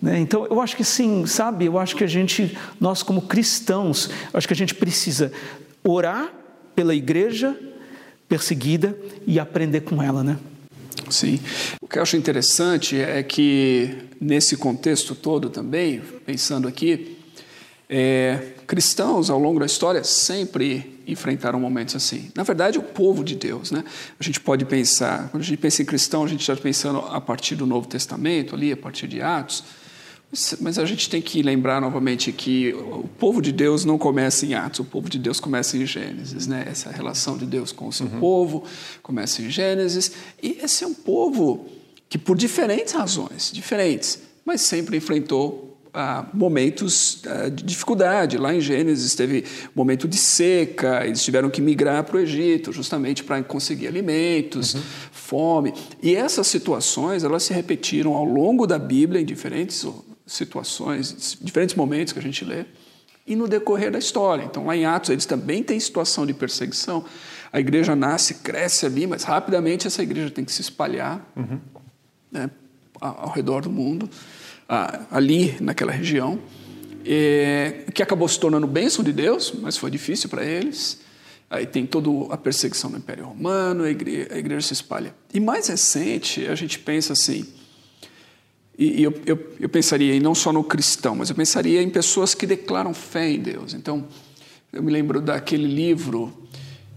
né? 0.00 0.18
Então, 0.18 0.46
eu 0.46 0.60
acho 0.60 0.76
que 0.76 0.84
sim, 0.84 1.26
sabe? 1.26 1.66
Eu 1.66 1.78
acho 1.78 1.94
que 1.96 2.04
a 2.04 2.06
gente, 2.06 2.56
nós 2.80 3.02
como 3.02 3.22
cristãos, 3.22 4.10
acho 4.32 4.46
que 4.46 4.54
a 4.54 4.56
gente 4.56 4.74
precisa 4.74 5.32
orar 5.84 6.32
pela 6.74 6.94
igreja 6.94 7.58
perseguida 8.28 8.96
e 9.26 9.38
aprender 9.38 9.82
com 9.82 10.02
ela, 10.02 10.24
né? 10.24 10.38
Sim. 11.10 11.38
O 11.80 11.86
que 11.86 11.98
eu 11.98 12.02
acho 12.02 12.16
interessante 12.16 12.98
é 12.98 13.22
que, 13.22 13.94
nesse 14.20 14.56
contexto 14.56 15.14
todo 15.14 15.50
também, 15.50 16.00
pensando 16.24 16.66
aqui, 16.66 17.18
é, 17.88 18.54
cristãos 18.66 19.28
ao 19.28 19.38
longo 19.38 19.60
da 19.60 19.66
história 19.66 20.02
sempre 20.02 20.91
enfrentaram 21.06 21.58
momentos 21.58 21.94
assim. 21.94 22.30
Na 22.34 22.42
verdade, 22.42 22.78
o 22.78 22.82
povo 22.82 23.24
de 23.24 23.34
Deus, 23.34 23.70
né? 23.70 23.84
A 24.18 24.22
gente 24.22 24.40
pode 24.40 24.64
pensar, 24.64 25.28
quando 25.30 25.42
a 25.42 25.46
gente 25.46 25.58
pensa 25.58 25.82
em 25.82 25.84
cristão, 25.84 26.24
a 26.24 26.28
gente 26.28 26.40
está 26.40 26.56
pensando 26.56 26.98
a 26.98 27.20
partir 27.20 27.54
do 27.54 27.66
Novo 27.66 27.86
Testamento, 27.86 28.54
ali, 28.54 28.72
a 28.72 28.76
partir 28.76 29.06
de 29.06 29.20
Atos. 29.20 29.64
Mas 30.60 30.78
a 30.78 30.86
gente 30.86 31.10
tem 31.10 31.20
que 31.20 31.42
lembrar 31.42 31.78
novamente 31.80 32.32
que 32.32 32.72
o 32.72 33.06
povo 33.18 33.42
de 33.42 33.52
Deus 33.52 33.84
não 33.84 33.98
começa 33.98 34.46
em 34.46 34.54
Atos, 34.54 34.80
o 34.80 34.84
povo 34.84 35.10
de 35.10 35.18
Deus 35.18 35.38
começa 35.38 35.76
em 35.76 35.84
Gênesis, 35.84 36.46
né? 36.46 36.64
Essa 36.66 36.90
relação 36.90 37.36
de 37.36 37.44
Deus 37.44 37.70
com 37.70 37.88
o 37.88 37.92
seu 37.92 38.06
uhum. 38.06 38.18
povo 38.18 38.64
começa 39.02 39.42
em 39.42 39.50
Gênesis. 39.50 40.12
E 40.42 40.58
esse 40.62 40.84
é 40.84 40.86
um 40.86 40.94
povo 40.94 41.66
que, 42.08 42.16
por 42.16 42.36
diferentes 42.36 42.94
razões, 42.94 43.50
diferentes, 43.52 44.20
mas 44.44 44.62
sempre 44.62 44.96
enfrentou 44.96 45.71
ah, 45.94 46.24
momentos 46.32 47.22
ah, 47.26 47.48
de 47.48 47.62
dificuldade. 47.62 48.38
Lá 48.38 48.54
em 48.54 48.60
Gênesis 48.60 49.14
teve 49.14 49.44
momento 49.74 50.08
de 50.08 50.16
seca, 50.16 51.04
eles 51.06 51.22
tiveram 51.22 51.50
que 51.50 51.60
migrar 51.60 52.04
para 52.04 52.16
o 52.16 52.20
Egito 52.20 52.72
justamente 52.72 53.22
para 53.22 53.42
conseguir 53.42 53.88
alimentos, 53.88 54.74
uhum. 54.74 54.82
fome. 55.12 55.74
E 56.02 56.14
essas 56.16 56.46
situações 56.46 57.24
elas 57.24 57.42
se 57.42 57.52
repetiram 57.52 58.14
ao 58.14 58.24
longo 58.24 58.66
da 58.66 58.78
Bíblia 58.78 59.20
em 59.20 59.24
diferentes 59.24 59.86
situações, 60.26 61.38
diferentes 61.40 61.74
momentos 61.74 62.12
que 62.12 62.18
a 62.18 62.22
gente 62.22 62.44
lê 62.44 62.64
e 63.26 63.36
no 63.36 63.46
decorrer 63.46 63.90
da 63.90 63.98
história. 63.98 64.44
Então, 64.44 64.66
lá 64.66 64.76
em 64.76 64.84
Atos, 64.84 65.10
eles 65.10 65.26
também 65.26 65.62
têm 65.62 65.78
situação 65.78 66.26
de 66.26 66.34
perseguição. 66.34 67.04
A 67.52 67.60
igreja 67.60 67.94
nasce, 67.94 68.34
cresce 68.34 68.86
ali, 68.86 69.06
mas 69.06 69.22
rapidamente 69.22 69.86
essa 69.86 70.02
igreja 70.02 70.30
tem 70.30 70.44
que 70.44 70.52
se 70.52 70.62
espalhar 70.62 71.24
uhum. 71.36 71.60
né, 72.30 72.50
ao 73.00 73.30
redor 73.30 73.62
do 73.62 73.70
mundo 73.70 74.08
ali 74.68 75.56
naquela 75.60 75.92
região, 75.92 76.38
é, 77.04 77.84
que 77.92 78.02
acabou 78.02 78.28
se 78.28 78.38
tornando 78.38 78.66
bênção 78.66 79.04
de 79.04 79.12
Deus, 79.12 79.52
mas 79.60 79.76
foi 79.76 79.90
difícil 79.90 80.28
para 80.28 80.44
eles. 80.44 81.00
Aí 81.50 81.66
tem 81.66 81.84
toda 81.84 82.32
a 82.32 82.36
perseguição 82.36 82.90
do 82.90 82.96
Império 82.96 83.26
Romano, 83.26 83.84
a 83.84 83.90
igreja, 83.90 84.28
a 84.32 84.38
igreja, 84.38 84.66
se 84.68 84.72
espalha. 84.72 85.14
E 85.34 85.38
mais 85.38 85.68
recente, 85.68 86.46
a 86.46 86.54
gente 86.54 86.78
pensa 86.78 87.12
assim, 87.12 87.46
e, 88.78 89.02
eu, 89.02 89.12
eu, 89.26 89.38
eu 89.60 89.68
pensaria, 89.68 90.14
e 90.14 90.20
não 90.20 90.34
só 90.34 90.50
no 90.50 90.64
cristão, 90.64 91.14
mas 91.14 91.28
eu 91.28 91.36
pensaria 91.36 91.82
em 91.82 91.90
pessoas 91.90 92.34
que 92.34 92.46
declaram 92.46 92.94
fé 92.94 93.30
em 93.30 93.38
Deus. 93.38 93.74
Então, 93.74 94.08
eu 94.72 94.82
me 94.82 94.90
lembro 94.90 95.20
daquele 95.20 95.66
livro, 95.66 96.32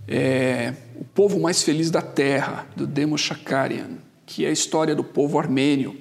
é, 0.08 0.74
O 0.96 1.04
Povo 1.04 1.38
Mais 1.38 1.62
Feliz 1.62 1.92
da 1.92 2.02
Terra, 2.02 2.66
do 2.78 2.88
Demo 2.88 3.18
Shakarian, 3.18 3.98
que 4.26 4.46
é 4.46 4.48
a 4.48 4.52
história 4.52 4.96
do 4.96 5.04
povo 5.04 5.38
armênio 5.38 5.98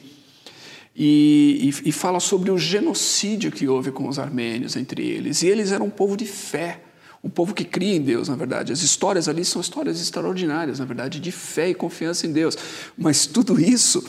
e, 0.96 1.72
e, 1.84 1.88
e, 1.88 1.92
fala 1.92 2.20
sobre 2.20 2.50
o 2.50 2.58
genocídio 2.58 3.50
que 3.50 3.66
houve 3.66 3.90
com 3.90 4.08
os 4.08 4.18
armênios 4.18 4.76
entre 4.76 5.04
eles. 5.04 5.42
E 5.42 5.48
eles 5.48 5.72
eram 5.72 5.86
um 5.86 5.90
povo 5.90 6.16
de 6.16 6.24
fé, 6.24 6.82
um 7.22 7.28
povo 7.28 7.52
que 7.52 7.64
cria 7.64 7.96
em 7.96 8.00
Deus, 8.00 8.28
na 8.28 8.36
verdade. 8.36 8.72
As 8.72 8.82
histórias 8.82 9.28
ali 9.28 9.44
são 9.44 9.60
histórias 9.60 10.00
extraordinárias, 10.00 10.78
na 10.78 10.84
verdade, 10.84 11.18
de 11.18 11.32
fé 11.32 11.70
e 11.70 11.74
confiança 11.74 12.26
em 12.26 12.32
Deus. 12.32 12.56
Mas 12.96 13.26
tudo 13.26 13.60
isso 13.60 14.04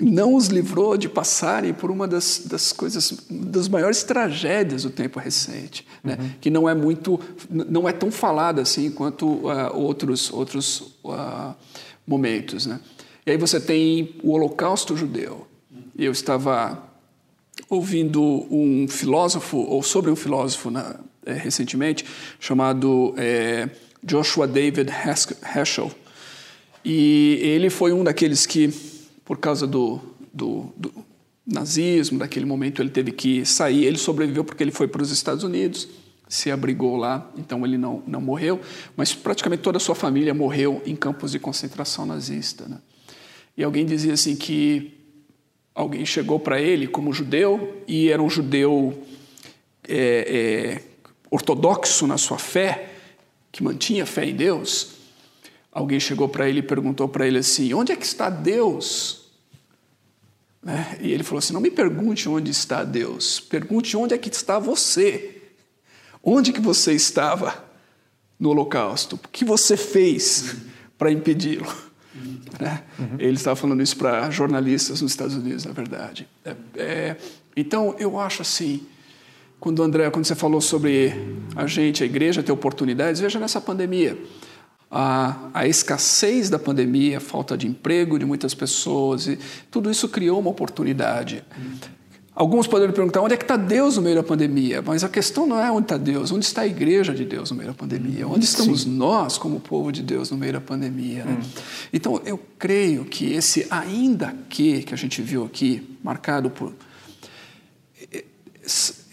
não 0.00 0.34
os 0.34 0.46
livrou 0.46 0.96
de 0.96 1.08
passarem 1.08 1.74
por 1.74 1.90
uma 1.90 2.08
das, 2.08 2.42
das 2.46 2.72
coisas, 2.72 3.26
das 3.28 3.68
maiores 3.68 4.02
tragédias 4.02 4.84
do 4.84 4.90
tempo 4.90 5.18
recente, 5.18 5.86
né? 6.02 6.16
uhum. 6.18 6.30
que 6.40 6.48
não 6.48 6.66
é 6.68 6.74
muito, 6.74 7.20
não 7.50 7.86
é 7.86 7.92
tão 7.92 8.10
falada 8.10 8.62
assim 8.62 8.90
quanto 8.90 9.26
uh, 9.26 9.74
outros 9.74 10.32
outros 10.32 10.80
uh, 11.04 11.54
momentos, 12.06 12.64
né? 12.64 12.80
E 13.26 13.30
aí 13.30 13.36
você 13.36 13.60
tem 13.60 14.16
o 14.22 14.32
Holocausto 14.32 14.96
judeu, 14.96 15.46
eu 15.96 16.12
estava 16.12 16.82
ouvindo 17.68 18.22
um 18.50 18.86
filósofo, 18.88 19.58
ou 19.58 19.82
sobre 19.82 20.10
um 20.10 20.16
filósofo 20.16 20.70
na, 20.70 20.96
é, 21.24 21.32
recentemente, 21.32 22.04
chamado 22.40 23.14
é, 23.16 23.68
Joshua 24.02 24.46
David 24.46 24.90
Heschel. 25.54 25.90
E 26.84 27.38
ele 27.40 27.70
foi 27.70 27.92
um 27.92 28.02
daqueles 28.02 28.44
que, 28.46 28.72
por 29.24 29.38
causa 29.38 29.66
do, 29.66 30.00
do, 30.32 30.72
do 30.76 30.92
nazismo, 31.46 32.18
daquele 32.18 32.46
momento, 32.46 32.82
ele 32.82 32.90
teve 32.90 33.12
que 33.12 33.44
sair. 33.44 33.84
Ele 33.84 33.98
sobreviveu 33.98 34.44
porque 34.44 34.62
ele 34.62 34.72
foi 34.72 34.88
para 34.88 35.02
os 35.02 35.10
Estados 35.10 35.44
Unidos, 35.44 35.88
se 36.28 36.50
abrigou 36.50 36.96
lá, 36.96 37.30
então 37.36 37.64
ele 37.64 37.76
não, 37.76 38.02
não 38.06 38.20
morreu, 38.20 38.60
mas 38.96 39.14
praticamente 39.14 39.62
toda 39.62 39.76
a 39.76 39.80
sua 39.80 39.94
família 39.94 40.32
morreu 40.32 40.82
em 40.86 40.96
campos 40.96 41.32
de 41.32 41.38
concentração 41.38 42.06
nazista. 42.06 42.66
Né? 42.66 42.78
E 43.56 43.62
alguém 43.62 43.84
dizia 43.84 44.14
assim 44.14 44.34
que 44.34 45.01
alguém 45.74 46.04
chegou 46.04 46.38
para 46.38 46.60
ele 46.60 46.86
como 46.86 47.12
judeu 47.12 47.82
e 47.86 48.08
era 48.08 48.22
um 48.22 48.30
judeu 48.30 49.02
é, 49.88 50.78
é, 50.78 50.82
ortodoxo 51.30 52.06
na 52.06 52.18
sua 52.18 52.38
fé, 52.38 52.90
que 53.50 53.62
mantinha 53.62 54.06
fé 54.06 54.26
em 54.26 54.34
Deus. 54.34 54.92
Alguém 55.70 55.98
chegou 55.98 56.28
para 56.28 56.48
ele 56.48 56.58
e 56.58 56.62
perguntou 56.62 57.08
para 57.08 57.26
ele 57.26 57.38
assim: 57.38 57.72
onde 57.72 57.92
é 57.92 57.96
que 57.96 58.04
está 58.04 58.28
Deus? 58.28 59.30
Né? 60.62 60.98
E 61.00 61.10
ele 61.10 61.22
falou 61.22 61.38
assim: 61.38 61.52
não 61.52 61.60
me 61.60 61.70
pergunte 61.70 62.28
onde 62.28 62.50
está 62.50 62.84
Deus, 62.84 63.40
pergunte 63.40 63.96
onde 63.96 64.14
é 64.14 64.18
que 64.18 64.28
está 64.28 64.58
você. 64.58 65.38
Onde 66.22 66.52
que 66.52 66.60
você 66.60 66.92
estava 66.92 67.64
no 68.38 68.50
Holocausto? 68.50 69.16
O 69.16 69.28
que 69.28 69.44
você 69.44 69.76
fez 69.76 70.54
para 70.96 71.10
impedi-lo? 71.10 71.66
Né? 72.60 72.82
Uhum. 72.98 73.16
Ele 73.18 73.36
estava 73.36 73.56
falando 73.56 73.82
isso 73.82 73.96
para 73.96 74.30
jornalistas 74.30 75.00
nos 75.00 75.12
Estados 75.12 75.34
Unidos, 75.34 75.64
na 75.64 75.72
verdade. 75.72 76.28
É, 76.44 76.54
é, 76.76 77.16
então, 77.56 77.94
eu 77.98 78.18
acho 78.18 78.42
assim, 78.42 78.86
quando 79.58 79.82
André, 79.82 80.10
quando 80.10 80.24
você 80.24 80.34
falou 80.34 80.60
sobre 80.60 81.14
a 81.54 81.66
gente, 81.66 82.02
a 82.02 82.06
igreja 82.06 82.42
ter 82.42 82.52
oportunidades, 82.52 83.20
veja 83.20 83.38
nessa 83.38 83.60
pandemia. 83.60 84.18
A, 84.90 85.48
a, 85.54 85.66
escassez 85.66 86.50
da 86.50 86.58
pandemia, 86.58 87.16
a 87.16 87.20
falta 87.20 87.56
de 87.56 87.66
emprego 87.66 88.18
de 88.18 88.26
muitas 88.26 88.54
pessoas, 88.54 89.26
e 89.26 89.38
tudo 89.70 89.90
isso 89.90 90.06
criou 90.08 90.38
uma 90.38 90.50
oportunidade. 90.50 91.42
Alguns 92.34 92.66
poderiam 92.66 92.94
perguntar 92.94 93.20
onde 93.20 93.34
é 93.34 93.36
que 93.36 93.44
está 93.44 93.58
Deus 93.58 93.96
no 93.96 94.02
meio 94.02 94.16
da 94.16 94.22
pandemia, 94.22 94.80
mas 94.80 95.04
a 95.04 95.08
questão 95.08 95.46
não 95.46 95.60
é 95.60 95.70
onde 95.70 95.84
está 95.84 95.98
Deus, 95.98 96.32
onde 96.32 96.46
está 96.46 96.62
a 96.62 96.66
igreja 96.66 97.12
de 97.12 97.26
Deus 97.26 97.50
no 97.50 97.56
meio 97.58 97.68
da 97.68 97.74
pandemia, 97.74 98.26
onde 98.26 98.46
estamos 98.46 98.82
Sim. 98.82 98.90
nós 98.96 99.36
como 99.36 99.60
povo 99.60 99.92
de 99.92 100.02
Deus 100.02 100.30
no 100.30 100.38
meio 100.38 100.54
da 100.54 100.60
pandemia. 100.60 101.26
Né? 101.26 101.38
Hum. 101.38 101.60
Então 101.92 102.22
eu 102.24 102.40
creio 102.58 103.04
que 103.04 103.30
esse 103.34 103.66
ainda 103.70 104.34
que 104.48 104.82
que 104.82 104.94
a 104.94 104.96
gente 104.96 105.20
viu 105.20 105.44
aqui, 105.44 105.96
marcado 106.02 106.48
por. 106.48 106.72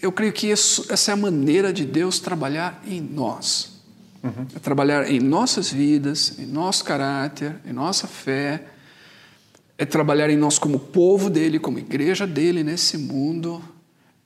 Eu 0.00 0.10
creio 0.12 0.32
que 0.32 0.46
isso, 0.46 0.86
essa 0.88 1.10
é 1.10 1.14
a 1.14 1.16
maneira 1.16 1.74
de 1.74 1.84
Deus 1.84 2.20
trabalhar 2.20 2.82
em 2.86 3.02
nós. 3.02 3.82
Uhum. 4.22 4.46
É 4.54 4.58
trabalhar 4.58 5.10
em 5.10 5.20
nossas 5.20 5.70
vidas, 5.70 6.38
em 6.38 6.46
nosso 6.46 6.84
caráter, 6.84 7.56
em 7.66 7.72
nossa 7.72 8.06
fé 8.06 8.64
é 9.80 9.86
trabalhar 9.86 10.28
em 10.28 10.36
nós 10.36 10.58
como 10.58 10.78
povo 10.78 11.30
dele, 11.30 11.58
como 11.58 11.78
igreja 11.78 12.26
dele 12.26 12.62
nesse 12.62 12.98
mundo, 12.98 13.64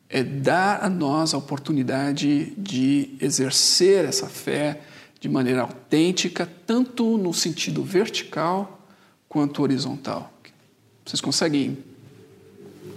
é 0.08 0.20
dar 0.20 0.82
a 0.82 0.90
nós 0.90 1.32
a 1.32 1.38
oportunidade 1.38 2.52
de 2.58 3.10
exercer 3.20 4.04
essa 4.04 4.26
fé 4.26 4.80
de 5.20 5.28
maneira 5.28 5.60
autêntica, 5.60 6.44
tanto 6.66 7.16
no 7.16 7.32
sentido 7.32 7.84
vertical 7.84 8.84
quanto 9.28 9.62
horizontal. 9.62 10.34
Vocês 11.06 11.20
conseguem 11.20 11.78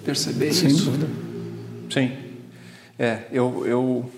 perceber 0.04 0.52
Sem 0.52 0.70
isso? 0.70 0.86
Dúvida. 0.86 1.08
Sim. 1.92 2.12
É, 2.98 3.26
eu, 3.32 3.68
eu 3.68 4.12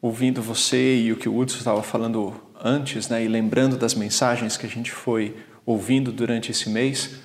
ouvindo 0.00 0.40
você 0.40 0.96
e 0.96 1.12
o 1.12 1.16
que 1.16 1.28
o 1.28 1.36
Hudson 1.36 1.58
estava 1.58 1.82
falando 1.82 2.32
antes, 2.58 3.10
né, 3.10 3.22
e 3.22 3.28
lembrando 3.28 3.76
das 3.76 3.94
mensagens 3.94 4.56
que 4.56 4.64
a 4.64 4.70
gente 4.70 4.90
foi 4.90 5.36
ouvindo 5.66 6.10
durante 6.10 6.50
esse 6.50 6.70
mês, 6.70 7.22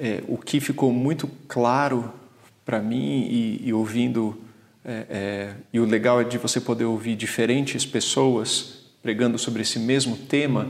é, 0.00 0.24
o 0.26 0.38
que 0.38 0.58
ficou 0.60 0.90
muito 0.90 1.28
claro 1.46 2.10
para 2.64 2.80
mim 2.80 3.26
e, 3.30 3.68
e 3.68 3.72
ouvindo, 3.72 4.40
é, 4.82 5.06
é, 5.10 5.54
e 5.72 5.78
o 5.78 5.84
legal 5.84 6.20
é 6.20 6.24
de 6.24 6.38
você 6.38 6.58
poder 6.58 6.86
ouvir 6.86 7.14
diferentes 7.14 7.84
pessoas 7.84 8.86
pregando 9.02 9.38
sobre 9.38 9.60
esse 9.60 9.78
mesmo 9.78 10.16
tema, 10.16 10.68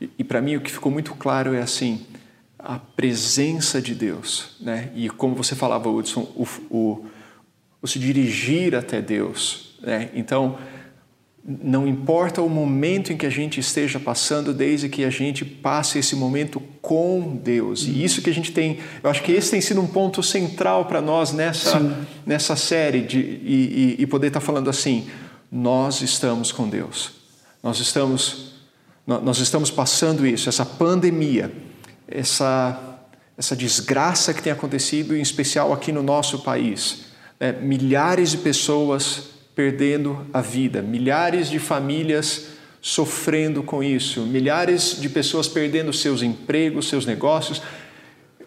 e, 0.00 0.10
e 0.18 0.24
para 0.24 0.40
mim 0.40 0.56
o 0.56 0.60
que 0.60 0.72
ficou 0.72 0.90
muito 0.90 1.14
claro 1.14 1.54
é 1.54 1.62
assim, 1.62 2.04
a 2.58 2.78
presença 2.78 3.80
de 3.80 3.94
Deus, 3.94 4.56
né? 4.60 4.90
e 4.94 5.08
como 5.08 5.36
você 5.36 5.54
falava, 5.54 5.88
Hudson, 5.88 6.22
o, 6.34 6.46
o, 6.70 7.06
o 7.80 7.86
se 7.86 7.98
dirigir 7.98 8.74
até 8.74 9.00
Deus. 9.00 9.78
Né? 9.82 10.10
Então, 10.14 10.58
não 11.46 11.86
importa 11.86 12.40
o 12.40 12.48
momento 12.48 13.12
em 13.12 13.18
que 13.18 13.26
a 13.26 13.30
gente 13.30 13.60
esteja 13.60 14.00
passando, 14.00 14.54
desde 14.54 14.88
que 14.88 15.04
a 15.04 15.10
gente 15.10 15.44
passe 15.44 15.98
esse 15.98 16.16
momento 16.16 16.58
com 16.80 17.36
Deus. 17.36 17.82
E 17.82 18.02
isso 18.02 18.22
que 18.22 18.30
a 18.30 18.34
gente 18.34 18.50
tem, 18.50 18.78
eu 19.02 19.10
acho 19.10 19.22
que 19.22 19.30
esse 19.30 19.50
tem 19.50 19.60
sido 19.60 19.82
um 19.82 19.86
ponto 19.86 20.22
central 20.22 20.86
para 20.86 21.02
nós 21.02 21.32
nessa, 21.32 22.06
nessa 22.24 22.56
série, 22.56 23.02
de, 23.02 23.18
e, 23.18 23.96
e 23.98 24.06
poder 24.06 24.28
estar 24.28 24.40
tá 24.40 24.46
falando 24.46 24.70
assim: 24.70 25.06
nós 25.52 26.00
estamos 26.00 26.50
com 26.50 26.66
Deus. 26.66 27.12
Nós 27.62 27.78
estamos, 27.78 28.54
nós 29.06 29.38
estamos 29.38 29.70
passando 29.70 30.26
isso, 30.26 30.48
essa 30.48 30.64
pandemia, 30.64 31.52
essa, 32.08 33.00
essa 33.36 33.54
desgraça 33.54 34.32
que 34.32 34.42
tem 34.42 34.52
acontecido, 34.52 35.14
em 35.14 35.20
especial 35.20 35.74
aqui 35.74 35.92
no 35.92 36.02
nosso 36.02 36.38
país. 36.38 37.04
É, 37.38 37.52
milhares 37.52 38.30
de 38.30 38.38
pessoas 38.38 39.33
perdendo 39.54 40.26
a 40.32 40.40
vida, 40.40 40.82
milhares 40.82 41.48
de 41.48 41.58
famílias 41.58 42.48
sofrendo 42.80 43.62
com 43.62 43.82
isso, 43.82 44.22
milhares 44.22 45.00
de 45.00 45.08
pessoas 45.08 45.48
perdendo 45.48 45.92
seus 45.92 46.22
empregos, 46.22 46.88
seus 46.88 47.06
negócios. 47.06 47.62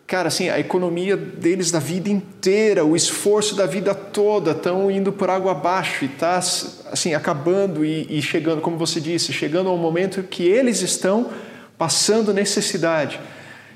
Cara, 0.05 0.27
assim, 0.27 0.47
a 0.47 0.59
economia 0.59 1.17
deles 1.17 1.71
da 1.71 1.79
vida 1.79 2.07
inteira, 2.07 2.85
o 2.85 2.95
esforço 2.95 3.55
da 3.55 3.65
vida 3.65 3.95
toda 3.95 4.51
estão 4.51 4.91
indo 4.91 5.11
por 5.11 5.29
água 5.29 5.53
abaixo 5.53 6.05
e 6.05 6.07
está 6.07 6.37
assim, 6.37 7.13
acabando 7.13 7.83
e, 7.83 8.05
e 8.09 8.21
chegando, 8.21 8.61
como 8.61 8.77
você 8.77 9.01
disse, 9.01 9.33
chegando 9.33 9.69
ao 9.69 9.77
momento 9.77 10.21
que 10.23 10.43
eles 10.43 10.81
estão 10.81 11.31
passando 11.77 12.33
necessidade. 12.33 13.19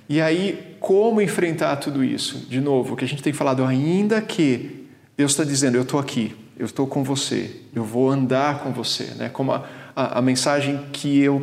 E 0.07 0.21
aí, 0.21 0.75
como 0.79 1.21
enfrentar 1.21 1.77
tudo 1.77 2.03
isso? 2.03 2.45
De 2.49 2.61
novo, 2.61 2.93
o 2.93 2.97
que 2.97 3.03
a 3.03 3.07
gente 3.07 3.23
tem 3.23 3.33
falado, 3.33 3.63
ainda 3.63 4.21
que 4.21 4.85
Deus 5.17 5.31
está 5.31 5.43
dizendo, 5.43 5.75
eu 5.75 5.83
estou 5.83 5.99
aqui, 5.99 6.35
eu 6.61 6.65
estou 6.65 6.85
com 6.85 7.03
você, 7.03 7.49
eu 7.73 7.83
vou 7.83 8.07
andar 8.07 8.59
com 8.59 8.71
você. 8.71 9.05
Né? 9.15 9.29
Como 9.29 9.51
a, 9.51 9.67
a, 9.95 10.19
a 10.19 10.21
mensagem 10.21 10.79
que 10.93 11.19
eu 11.19 11.41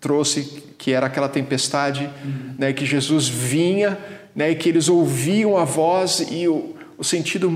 trouxe, 0.00 0.64
que 0.76 0.90
era 0.90 1.06
aquela 1.06 1.28
tempestade, 1.28 2.10
uhum. 2.24 2.54
né, 2.58 2.72
que 2.72 2.84
Jesus 2.84 3.28
vinha 3.28 3.96
né, 4.34 4.50
e 4.50 4.56
que 4.56 4.68
eles 4.68 4.88
ouviam 4.88 5.56
a 5.56 5.64
voz, 5.64 6.26
e 6.32 6.48
o, 6.48 6.74
o 6.98 7.04
sentido 7.04 7.48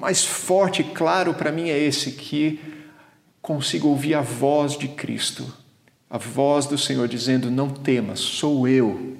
mais 0.00 0.24
forte 0.24 0.80
e 0.80 0.84
claro 0.84 1.34
para 1.34 1.52
mim 1.52 1.68
é 1.68 1.78
esse, 1.78 2.12
que 2.12 2.58
consigo 3.42 3.88
ouvir 3.88 4.14
a 4.14 4.22
voz 4.22 4.78
de 4.78 4.88
Cristo, 4.88 5.44
a 6.08 6.16
voz 6.16 6.64
do 6.64 6.78
Senhor 6.78 7.06
dizendo: 7.06 7.50
Não 7.50 7.68
temas, 7.68 8.20
sou 8.20 8.66
eu, 8.66 9.18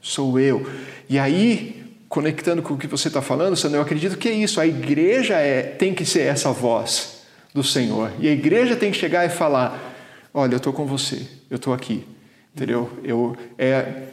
sou 0.00 0.38
eu. 0.38 0.70
E 1.08 1.18
aí 1.18 1.84
conectando 2.08 2.62
com 2.62 2.74
o 2.74 2.78
que 2.78 2.86
você 2.86 3.08
está 3.08 3.20
falando, 3.20 3.56
eu 3.72 3.80
acredito 3.80 4.16
que 4.16 4.28
é 4.28 4.32
isso. 4.32 4.60
A 4.60 4.66
igreja 4.66 5.34
é, 5.34 5.62
tem 5.62 5.94
que 5.94 6.04
ser 6.04 6.22
essa 6.22 6.52
voz 6.52 7.22
do 7.52 7.62
Senhor. 7.62 8.12
E 8.18 8.28
a 8.28 8.32
igreja 8.32 8.76
tem 8.76 8.90
que 8.90 8.98
chegar 8.98 9.24
e 9.24 9.28
falar: 9.28 9.94
Olha, 10.32 10.54
eu 10.54 10.58
estou 10.58 10.72
com 10.72 10.86
você, 10.86 11.26
eu 11.50 11.56
estou 11.56 11.72
aqui. 11.72 12.06
Entendeu? 12.54 12.90
Eu, 13.02 13.36
é, 13.58 14.04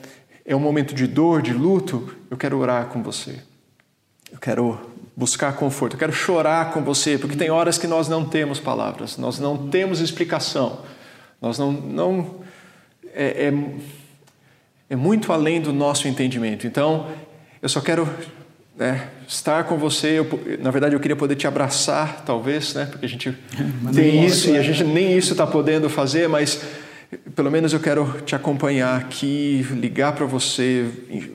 é 0.46 0.56
um 0.56 0.60
momento 0.60 0.94
de 0.94 1.08
dor, 1.08 1.42
de 1.42 1.54
luto, 1.54 2.14
eu 2.30 2.38
quero 2.38 2.58
orar 2.58 2.88
com 2.88 3.02
você. 3.02 3.40
Eu 4.32 4.40
quero 4.40 4.80
buscar 5.16 5.56
conforto, 5.56 5.94
eu 5.94 6.00
quero 6.00 6.12
chorar 6.12 6.72
com 6.72 6.82
você, 6.82 7.18
porque 7.18 7.36
tem 7.36 7.50
horas 7.52 7.78
que 7.78 7.88
nós 7.88 8.10
não 8.10 8.26
temos 8.26 8.60
palavras, 8.60 9.18
nós 9.18 9.40
não 9.40 9.70
temos 9.70 10.00
explicação, 10.00 10.80
nós 11.42 11.60
não. 11.60 11.72
não 11.72 12.36
é, 13.14 13.48
é, 13.48 13.54
é 14.90 14.96
muito 14.96 15.32
além 15.32 15.62
do 15.62 15.72
nosso 15.72 16.08
entendimento. 16.08 16.68
Então, 16.68 17.08
eu 17.64 17.70
só 17.70 17.80
quero 17.80 18.08
né, 18.76 19.08
estar 19.26 19.64
com 19.64 19.78
você. 19.78 20.20
Eu, 20.20 20.28
na 20.60 20.70
verdade, 20.70 20.94
eu 20.94 21.00
queria 21.00 21.16
poder 21.16 21.36
te 21.36 21.48
abraçar, 21.48 22.24
talvez, 22.26 22.74
né, 22.74 22.86
porque 22.86 23.06
a 23.06 23.10
gente 23.10 23.32
tem 23.96 24.26
isso 24.26 24.50
e 24.50 24.58
a 24.58 24.62
gente 24.62 24.84
nem 24.84 25.18
isso 25.18 25.32
está 25.32 25.48
podendo 25.48 25.90
fazer, 25.90 26.28
mas 26.28 26.62
pelo 27.34 27.50
menos 27.50 27.72
eu 27.72 27.80
quero 27.80 28.22
te 28.26 28.36
acompanhar 28.36 29.00
aqui, 29.00 29.66
ligar 29.72 30.12
para 30.12 30.26
você, 30.26 30.86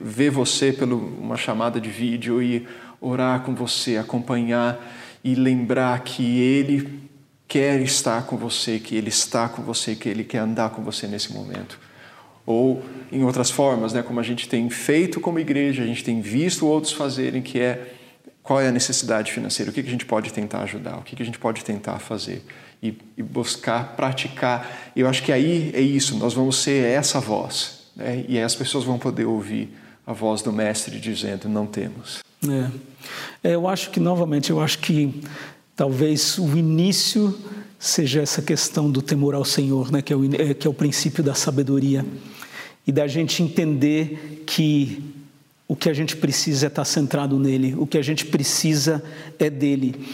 ver 0.03 0.29
você 0.29 0.71
por 0.71 0.87
uma 0.87 1.35
chamada 1.35 1.81
de 1.81 1.89
vídeo 1.89 2.43
e 2.43 2.67
orar 3.01 3.39
com 3.39 3.55
você, 3.55 3.97
acompanhar 3.97 4.77
e 5.23 5.33
lembrar 5.33 5.99
que 6.01 6.39
Ele 6.39 7.09
quer 7.47 7.81
estar 7.81 8.21
com 8.27 8.37
você, 8.37 8.77
que 8.77 8.95
Ele 8.95 9.09
está 9.09 9.49
com 9.49 9.63
você, 9.63 9.95
que 9.95 10.07
Ele 10.07 10.23
quer 10.23 10.39
andar 10.39 10.69
com 10.69 10.83
você 10.83 11.07
nesse 11.07 11.33
momento 11.33 11.88
ou 12.49 12.83
em 13.11 13.23
outras 13.23 13.51
formas, 13.51 13.93
né, 13.93 14.01
como 14.01 14.19
a 14.19 14.23
gente 14.23 14.49
tem 14.49 14.67
feito 14.71 15.19
como 15.19 15.37
igreja, 15.37 15.83
a 15.83 15.85
gente 15.85 16.03
tem 16.03 16.19
visto 16.19 16.65
outros 16.65 16.91
fazerem, 16.91 17.43
que 17.43 17.59
é 17.59 17.93
qual 18.41 18.59
é 18.59 18.67
a 18.67 18.71
necessidade 18.71 19.31
financeira, 19.31 19.69
o 19.69 19.73
que 19.73 19.81
a 19.81 19.83
gente 19.83 20.03
pode 20.03 20.33
tentar 20.33 20.63
ajudar, 20.63 20.97
o 20.97 21.03
que 21.03 21.21
a 21.21 21.25
gente 21.25 21.37
pode 21.37 21.63
tentar 21.63 21.99
fazer 21.99 22.43
e, 22.81 22.95
e 23.15 23.21
buscar 23.21 23.95
praticar. 23.95 24.91
Eu 24.95 25.07
acho 25.07 25.21
que 25.21 25.31
aí 25.31 25.69
é 25.75 25.81
isso, 25.81 26.17
nós 26.17 26.33
vamos 26.33 26.57
ser 26.57 26.85
essa 26.85 27.19
voz, 27.19 27.81
né, 27.95 28.25
e 28.27 28.39
as 28.39 28.55
pessoas 28.55 28.83
vão 28.83 28.97
poder 28.97 29.25
ouvir 29.25 29.71
a 30.07 30.11
voz 30.11 30.41
do 30.41 30.51
Mestre 30.51 30.99
dizendo: 30.99 31.47
não 31.47 31.67
temos. 31.67 32.23
É. 32.43 33.49
é 33.49 33.53
eu 33.53 33.67
acho 33.67 33.91
que, 33.91 33.99
novamente, 33.99 34.49
eu 34.49 34.59
acho 34.59 34.79
que 34.79 35.21
talvez 35.75 36.39
o 36.39 36.57
início 36.57 37.37
seja 37.77 38.21
essa 38.21 38.41
questão 38.41 38.89
do 38.89 39.03
temor 39.03 39.35
ao 39.35 39.45
Senhor, 39.45 39.91
né, 39.91 40.01
que, 40.01 40.11
é 40.11 40.15
o, 40.15 40.25
é, 40.33 40.53
que 40.55 40.65
é 40.65 40.69
o 40.69 40.73
princípio 40.73 41.23
da 41.23 41.35
sabedoria 41.35 42.03
e 42.89 42.91
da 42.91 43.05
gente 43.05 43.43
entender 43.43 44.43
que 44.47 44.99
o 45.67 45.75
que 45.75 45.91
a 45.91 45.93
gente 45.93 46.17
precisa 46.17 46.65
é 46.65 46.69
estar 46.69 46.83
centrado 46.85 47.37
nele, 47.37 47.75
o 47.77 47.85
que 47.85 47.99
a 47.99 48.01
gente 48.01 48.25
precisa 48.25 49.03
é 49.37 49.47
dele. 49.47 50.07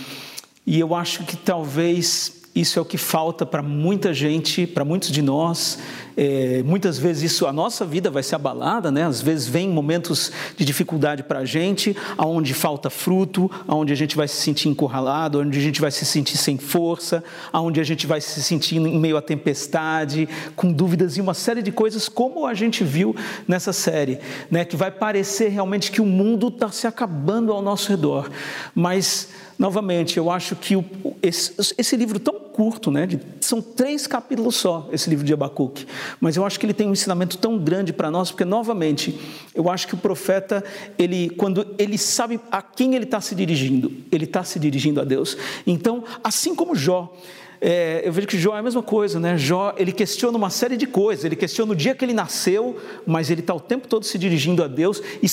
E 0.68 0.78
eu 0.78 0.94
acho 0.94 1.24
que 1.24 1.38
talvez 1.38 2.42
isso 2.56 2.80
é 2.80 2.82
o 2.82 2.86
que 2.86 2.98
falta 2.98 3.46
para 3.46 3.62
muita 3.62 4.14
gente, 4.14 4.66
para 4.66 4.86
muitos 4.86 5.12
de 5.12 5.22
nós. 5.22 5.78
É, 6.16 6.64
muitas 6.64 6.98
vezes 6.98 7.34
isso, 7.34 7.46
a 7.46 7.52
nossa 7.52 7.86
vida 7.86 8.10
vai 8.10 8.24
ser 8.24 8.36
abalada, 8.36 8.90
né? 8.90 9.04
Às 9.04 9.22
vezes 9.22 9.46
vem 9.46 9.68
momentos 9.68 10.32
de 10.56 10.64
dificuldade 10.64 11.24
para 11.24 11.40
a 11.40 11.46
gente, 11.46 11.98
aonde 12.18 12.54
falta 12.54 12.90
fruto, 12.90 13.52
aonde 13.68 13.92
a 13.92 13.96
gente 13.96 14.16
vai 14.16 14.26
se 14.30 14.38
sentir 14.38 14.70
encurralado, 14.70 15.42
onde 15.42 15.60
a 15.60 15.62
gente 15.62 15.82
vai 15.82 15.92
se 15.92 16.06
sentir 16.06 16.38
sem 16.38 16.58
força, 16.58 17.22
aonde 17.52 17.82
a 17.82 17.84
gente 17.84 18.08
vai 18.08 18.22
se 18.22 18.42
sentir 18.42 18.78
em 18.78 18.98
meio 18.98 19.18
à 19.18 19.22
tempestade, 19.22 20.30
com 20.56 20.72
dúvidas 20.72 21.18
e 21.18 21.22
uma 21.22 21.34
série 21.34 21.62
de 21.62 21.74
coisas, 21.74 22.08
como 22.08 22.46
a 22.46 22.54
gente 22.54 22.86
viu 22.86 23.14
nessa 23.46 23.74
série, 23.74 24.18
né? 24.50 24.64
Que 24.64 24.78
vai 24.78 24.92
parecer 24.92 25.50
realmente 25.50 25.92
que 25.92 26.00
o 26.00 26.06
mundo 26.06 26.48
está 26.48 26.72
se 26.72 26.88
acabando 26.88 27.52
ao 27.52 27.62
nosso 27.62 27.90
redor, 27.90 28.30
mas 28.74 29.28
novamente, 29.58 30.18
eu 30.18 30.30
acho 30.30 30.56
que 30.56 30.76
o, 30.76 30.86
esse, 31.22 31.54
esse, 31.78 31.96
livro 31.96 32.20
tão 32.20 32.34
curto, 32.34 32.92
né, 32.92 33.06
de, 33.06 33.20
são 33.42 33.62
três 33.62 34.08
capítulos 34.08 34.56
só, 34.56 34.88
esse 34.92 35.10
livro 35.10 35.26
de 35.26 35.34
Abacuque, 35.34 35.86
mas 36.20 36.36
eu 36.36 36.46
acho 36.46 36.60
que 36.60 36.66
ele 36.66 36.74
tem 36.74 36.88
um 36.88 36.92
ensinamento 36.92 37.38
tão 37.38 37.58
grande 37.58 37.94
para 37.94 38.12
nós, 38.12 38.32
porque, 38.32 38.46
novamente, 38.46 39.18
eu 39.54 39.70
acho 39.70 39.88
que 39.88 39.94
o 39.94 39.98
profeta, 39.98 40.64
ele, 40.98 41.30
quando 41.32 41.66
ele 41.78 41.98
sabe 41.98 42.40
a 42.52 42.62
quem 42.62 42.96
ele 42.96 43.06
está 43.06 43.22
se 43.22 43.36
dirigindo, 43.36 43.92
ele 44.12 44.26
está 44.26 44.44
se 44.44 44.60
dirigindo 44.60 45.00
a 45.00 45.04
Deus. 45.04 45.38
Então, 45.66 46.04
assim 46.24 46.54
como 46.54 46.76
Jó, 46.76 47.14
é, 47.62 48.02
eu 48.04 48.12
vejo 48.12 48.28
que 48.28 48.38
Jó 48.38 48.56
é 48.56 48.60
a 48.60 48.64
mesma 48.64 48.84
coisa, 48.84 49.20
né? 49.20 49.38
Jó, 49.38 49.74
ele 49.78 49.92
questiona 49.92 50.38
uma 50.38 50.50
série 50.50 50.78
de 50.78 50.86
coisas, 50.86 51.26
ele 51.26 51.36
questiona 51.36 51.72
o 51.72 51.76
dia 51.76 51.96
que 51.96 52.04
ele 52.04 52.14
nasceu, 52.14 52.78
mas 53.06 53.30
ele 53.30 53.42
está 53.42 53.54
o 53.54 53.60
tempo 53.60 53.88
todo 53.88 54.06
se 54.06 54.18
dirigindo 54.18 54.64
a 54.64 54.68
Deus 54.68 55.02
e 55.22 55.28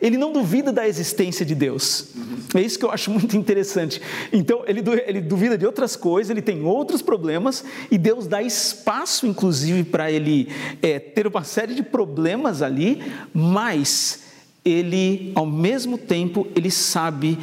ele 0.00 0.16
não 0.16 0.32
duvida 0.32 0.72
da 0.72 0.86
existência 0.86 1.44
de 1.44 1.54
Deus. 1.54 2.08
É 2.54 2.60
isso 2.60 2.78
que 2.78 2.84
eu 2.84 2.90
acho 2.90 3.10
muito 3.10 3.36
interessante. 3.36 4.00
Então, 4.32 4.62
ele, 4.66 4.82
ele 5.06 5.20
duvida 5.20 5.56
de 5.56 5.66
outras 5.66 5.96
coisas, 5.96 6.30
ele 6.30 6.42
tem 6.42 6.62
outros 6.62 7.02
problemas 7.02 7.64
e 7.90 7.98
Deus 7.98 8.26
dá 8.26 8.42
espaço, 8.42 9.26
inclusive, 9.26 9.84
para 9.84 10.10
ele 10.10 10.48
é, 10.82 10.98
ter 10.98 11.26
uma 11.26 11.44
série 11.44 11.74
de 11.74 11.82
problemas 11.82 12.62
ali, 12.62 13.02
mas 13.32 14.24
ele, 14.64 15.32
ao 15.34 15.46
mesmo 15.46 15.96
tempo, 15.96 16.46
ele 16.54 16.70
sabe 16.70 17.38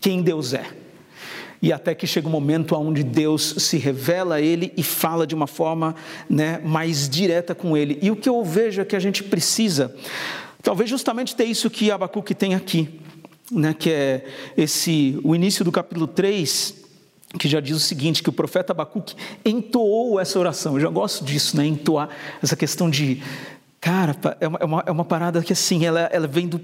quem 0.00 0.22
Deus 0.22 0.54
é. 0.54 0.77
E 1.60 1.72
até 1.72 1.94
que 1.94 2.06
chega 2.06 2.28
um 2.28 2.30
momento 2.30 2.74
onde 2.76 3.02
Deus 3.02 3.54
se 3.58 3.78
revela 3.78 4.36
a 4.36 4.40
ele 4.40 4.72
e 4.76 4.82
fala 4.82 5.26
de 5.26 5.34
uma 5.34 5.46
forma 5.46 5.94
né, 6.30 6.60
mais 6.64 7.08
direta 7.08 7.54
com 7.54 7.76
ele. 7.76 7.98
E 8.00 8.10
o 8.10 8.16
que 8.16 8.28
eu 8.28 8.44
vejo 8.44 8.80
é 8.80 8.84
que 8.84 8.94
a 8.94 9.00
gente 9.00 9.24
precisa, 9.24 9.94
talvez 10.62 10.88
justamente 10.88 11.34
ter 11.34 11.44
isso 11.44 11.68
que 11.68 11.90
Abacuque 11.90 12.34
tem 12.34 12.54
aqui, 12.54 13.00
né, 13.50 13.74
que 13.74 13.90
é 13.90 14.24
esse, 14.56 15.18
o 15.24 15.34
início 15.34 15.64
do 15.64 15.72
capítulo 15.72 16.06
3, 16.06 16.74
que 17.38 17.48
já 17.48 17.60
diz 17.60 17.76
o 17.76 17.80
seguinte, 17.80 18.22
que 18.22 18.28
o 18.28 18.32
profeta 18.32 18.72
Abacuque 18.72 19.14
entoou 19.44 20.20
essa 20.20 20.38
oração. 20.38 20.74
Eu 20.74 20.80
já 20.80 20.88
gosto 20.88 21.24
disso, 21.24 21.56
né, 21.56 21.66
entoar 21.66 22.08
essa 22.42 22.56
questão 22.56 22.88
de... 22.88 23.20
Cara, 23.80 24.16
é 24.40 24.48
uma, 24.48 24.58
é 24.60 24.64
uma, 24.64 24.84
é 24.86 24.90
uma 24.90 25.04
parada 25.04 25.42
que 25.42 25.52
assim, 25.52 25.84
ela, 25.84 26.00
ela 26.12 26.26
vem 26.26 26.48
do 26.48 26.60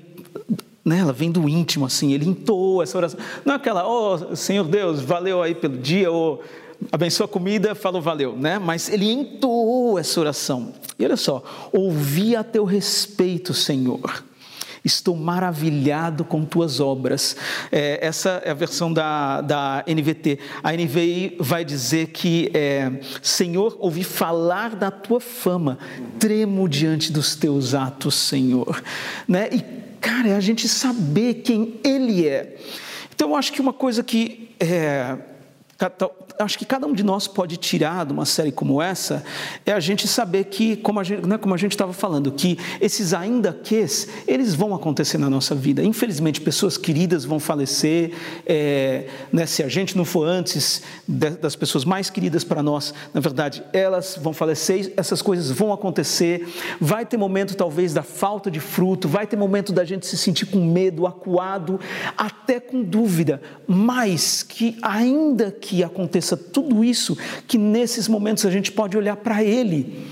né? 0.85 0.99
Ela 0.99 1.12
vem 1.12 1.31
do 1.31 1.49
íntimo, 1.49 1.87
assim, 1.87 2.12
ele 2.12 2.29
entoou 2.29 2.83
essa 2.83 2.99
oração. 2.99 3.18
Não 3.44 3.55
é 3.55 3.57
aquela, 3.57 3.88
oh 3.88 4.37
Senhor 4.37 4.64
Deus, 4.64 5.01
valeu 5.01 5.42
aí 5.42 5.55
pelo 5.55 5.79
dia, 5.79 6.11
ou 6.11 6.42
abençoa 6.92 7.25
a 7.25 7.29
comida, 7.29 7.75
falou 7.75 8.03
valeu, 8.03 8.37
né? 8.37 8.59
Mas 8.59 8.88
ele 8.88 9.11
entoou 9.11 9.99
essa 9.99 10.20
oração. 10.20 10.75
E 10.99 11.05
olha 11.05 11.16
só, 11.16 11.42
ouvi 11.73 12.37
a 12.37 12.44
teu 12.44 12.64
respeito, 12.64 13.55
Senhor. 13.55 14.25
Estou 14.85 15.16
maravilhado 15.16 16.27
com 16.27 16.44
tuas 16.44 16.79
obras. 16.79 17.35
É, 17.73 18.07
essa 18.07 18.42
é 18.44 18.51
a 18.51 18.55
versão 18.55 18.92
da, 18.92 19.40
da 19.40 19.83
NVT. 19.88 20.38
A 20.62 20.73
NVI 20.73 21.38
vai 21.40 21.64
dizer 21.64 22.09
que, 22.09 22.51
é, 22.53 22.92
Senhor, 23.23 23.79
ouvi 23.81 24.05
falar 24.05 24.77
da 24.77 24.90
tua 24.90 25.20
fama, 25.20 25.79
tremo 26.18 26.68
diante 26.68 27.11
dos 27.11 27.35
teus 27.35 27.73
atos, 27.73 28.14
Senhor. 28.14 28.83
Né? 29.27 29.49
E 29.53 29.85
Cara, 30.04 30.28
é 30.28 30.36
a 30.36 30.40
gente 30.40 30.68
saber 30.68 31.36
quem 31.36 31.80
Ele 31.82 32.28
é. 32.28 32.58
Então, 33.14 33.30
eu 33.30 33.36
acho 33.36 33.50
que 33.50 33.58
uma 33.58 33.72
coisa 33.72 34.04
que 34.04 34.50
é, 34.60 35.16
acho 36.38 36.59
que 36.59 36.64
cada 36.64 36.87
um 36.87 36.92
de 36.92 37.03
nós 37.03 37.29
pode 37.29 37.57
tirar 37.57 38.05
de 38.05 38.12
uma 38.12 38.25
série 38.25 38.51
como 38.51 38.83
essa 38.83 39.25
é 39.64 39.73
a 39.73 39.81
gente 39.81 40.09
saber 40.09 40.44
que, 40.44 40.77
como 40.77 40.99
a 40.99 41.05
gente 41.05 41.27
né, 41.27 41.38
estava 41.68 41.92
falando, 41.92 42.33
que 42.33 42.59
esses 42.81 43.14
ainda 43.14 43.53
ques, 43.53 44.09
eles 44.27 44.55
vão 44.55 44.75
acontecer 44.75 45.18
na 45.18 45.31
nossa 45.31 45.55
vida. 45.55 45.83
Infelizmente, 45.83 46.40
pessoas 46.40 46.77
queridas 46.77 47.25
vão 47.25 47.38
falecer. 47.38 48.12
É, 48.47 49.07
né, 49.33 49.47
se 49.47 49.62
a 49.62 49.68
gente 49.68 49.97
não 49.97 50.05
for 50.05 50.27
antes 50.27 50.83
das 51.07 51.55
pessoas 51.55 51.85
mais 51.85 52.11
queridas 52.11 52.42
para 52.42 52.62
nós, 52.62 52.92
na 53.12 53.20
verdade, 53.20 53.62
elas 53.73 54.18
vão 54.20 54.33
falecer, 54.33 54.92
essas 54.97 55.23
coisas 55.23 55.51
vão 55.51 55.73
acontecer. 55.73 56.47
Vai 56.81 57.07
ter 57.07 57.16
momento, 57.16 57.55
talvez, 57.57 57.94
da 57.94 58.03
falta 58.03 58.51
de 58.51 58.61
fruto, 58.61 59.09
vai 59.09 59.27
ter 59.27 59.37
momento 59.37 59.73
da 59.73 59.85
gente 59.85 60.07
se 60.07 60.16
sentir 60.16 60.47
com 60.47 60.59
medo, 60.64 61.07
acuado, 61.07 61.79
até 62.16 62.59
com 62.59 62.83
dúvida, 62.83 63.40
mas 63.66 64.42
que 64.42 64.77
ainda 64.83 65.51
que 65.51 65.83
aconteça 65.83 66.23
tudo 66.37 66.82
isso, 66.82 67.16
que 67.46 67.58
nesses 67.58 68.08
momentos 68.08 68.46
a 68.46 68.50
gente 68.50 68.72
pode 68.72 68.96
olhar 68.96 69.16
para 69.16 69.42
Ele, 69.42 70.06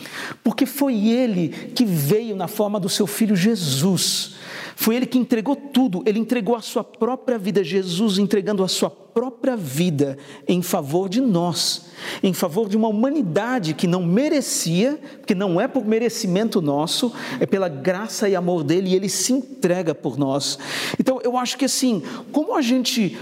porque 0.44 0.66
foi 0.66 1.08
Ele 1.08 1.48
que 1.48 1.84
veio 1.84 2.36
na 2.36 2.48
forma 2.48 2.78
do 2.78 2.88
seu 2.88 3.06
filho 3.06 3.34
Jesus. 3.34 4.34
Foi 4.76 4.96
Ele 4.96 5.06
que 5.06 5.18
entregou 5.18 5.54
tudo, 5.54 6.02
Ele 6.04 6.18
entregou 6.18 6.56
a 6.56 6.60
sua 6.60 6.82
própria 6.82 7.38
vida, 7.38 7.62
Jesus 7.62 8.18
entregando 8.18 8.64
a 8.64 8.68
sua 8.68 8.90
própria 8.90 9.56
vida 9.56 10.16
em 10.48 10.62
favor 10.62 11.08
de 11.08 11.20
nós, 11.20 11.86
em 12.22 12.32
favor 12.32 12.68
de 12.68 12.76
uma 12.76 12.88
humanidade 12.88 13.74
que 13.74 13.86
não 13.86 14.02
merecia, 14.02 14.98
que 15.26 15.34
não 15.34 15.60
é 15.60 15.68
por 15.68 15.84
merecimento 15.84 16.60
nosso, 16.60 17.12
é 17.38 17.46
pela 17.46 17.68
graça 17.68 18.28
e 18.28 18.34
amor 18.34 18.64
dele 18.64 18.90
e 18.90 18.94
ele 18.94 19.08
se 19.08 19.32
entrega 19.32 19.94
por 19.94 20.18
nós. 20.18 20.58
Então 20.98 21.20
eu 21.22 21.36
acho 21.36 21.58
que 21.58 21.66
assim, 21.66 22.02
como 22.32 22.56
a 22.56 22.62
gente 22.62 23.16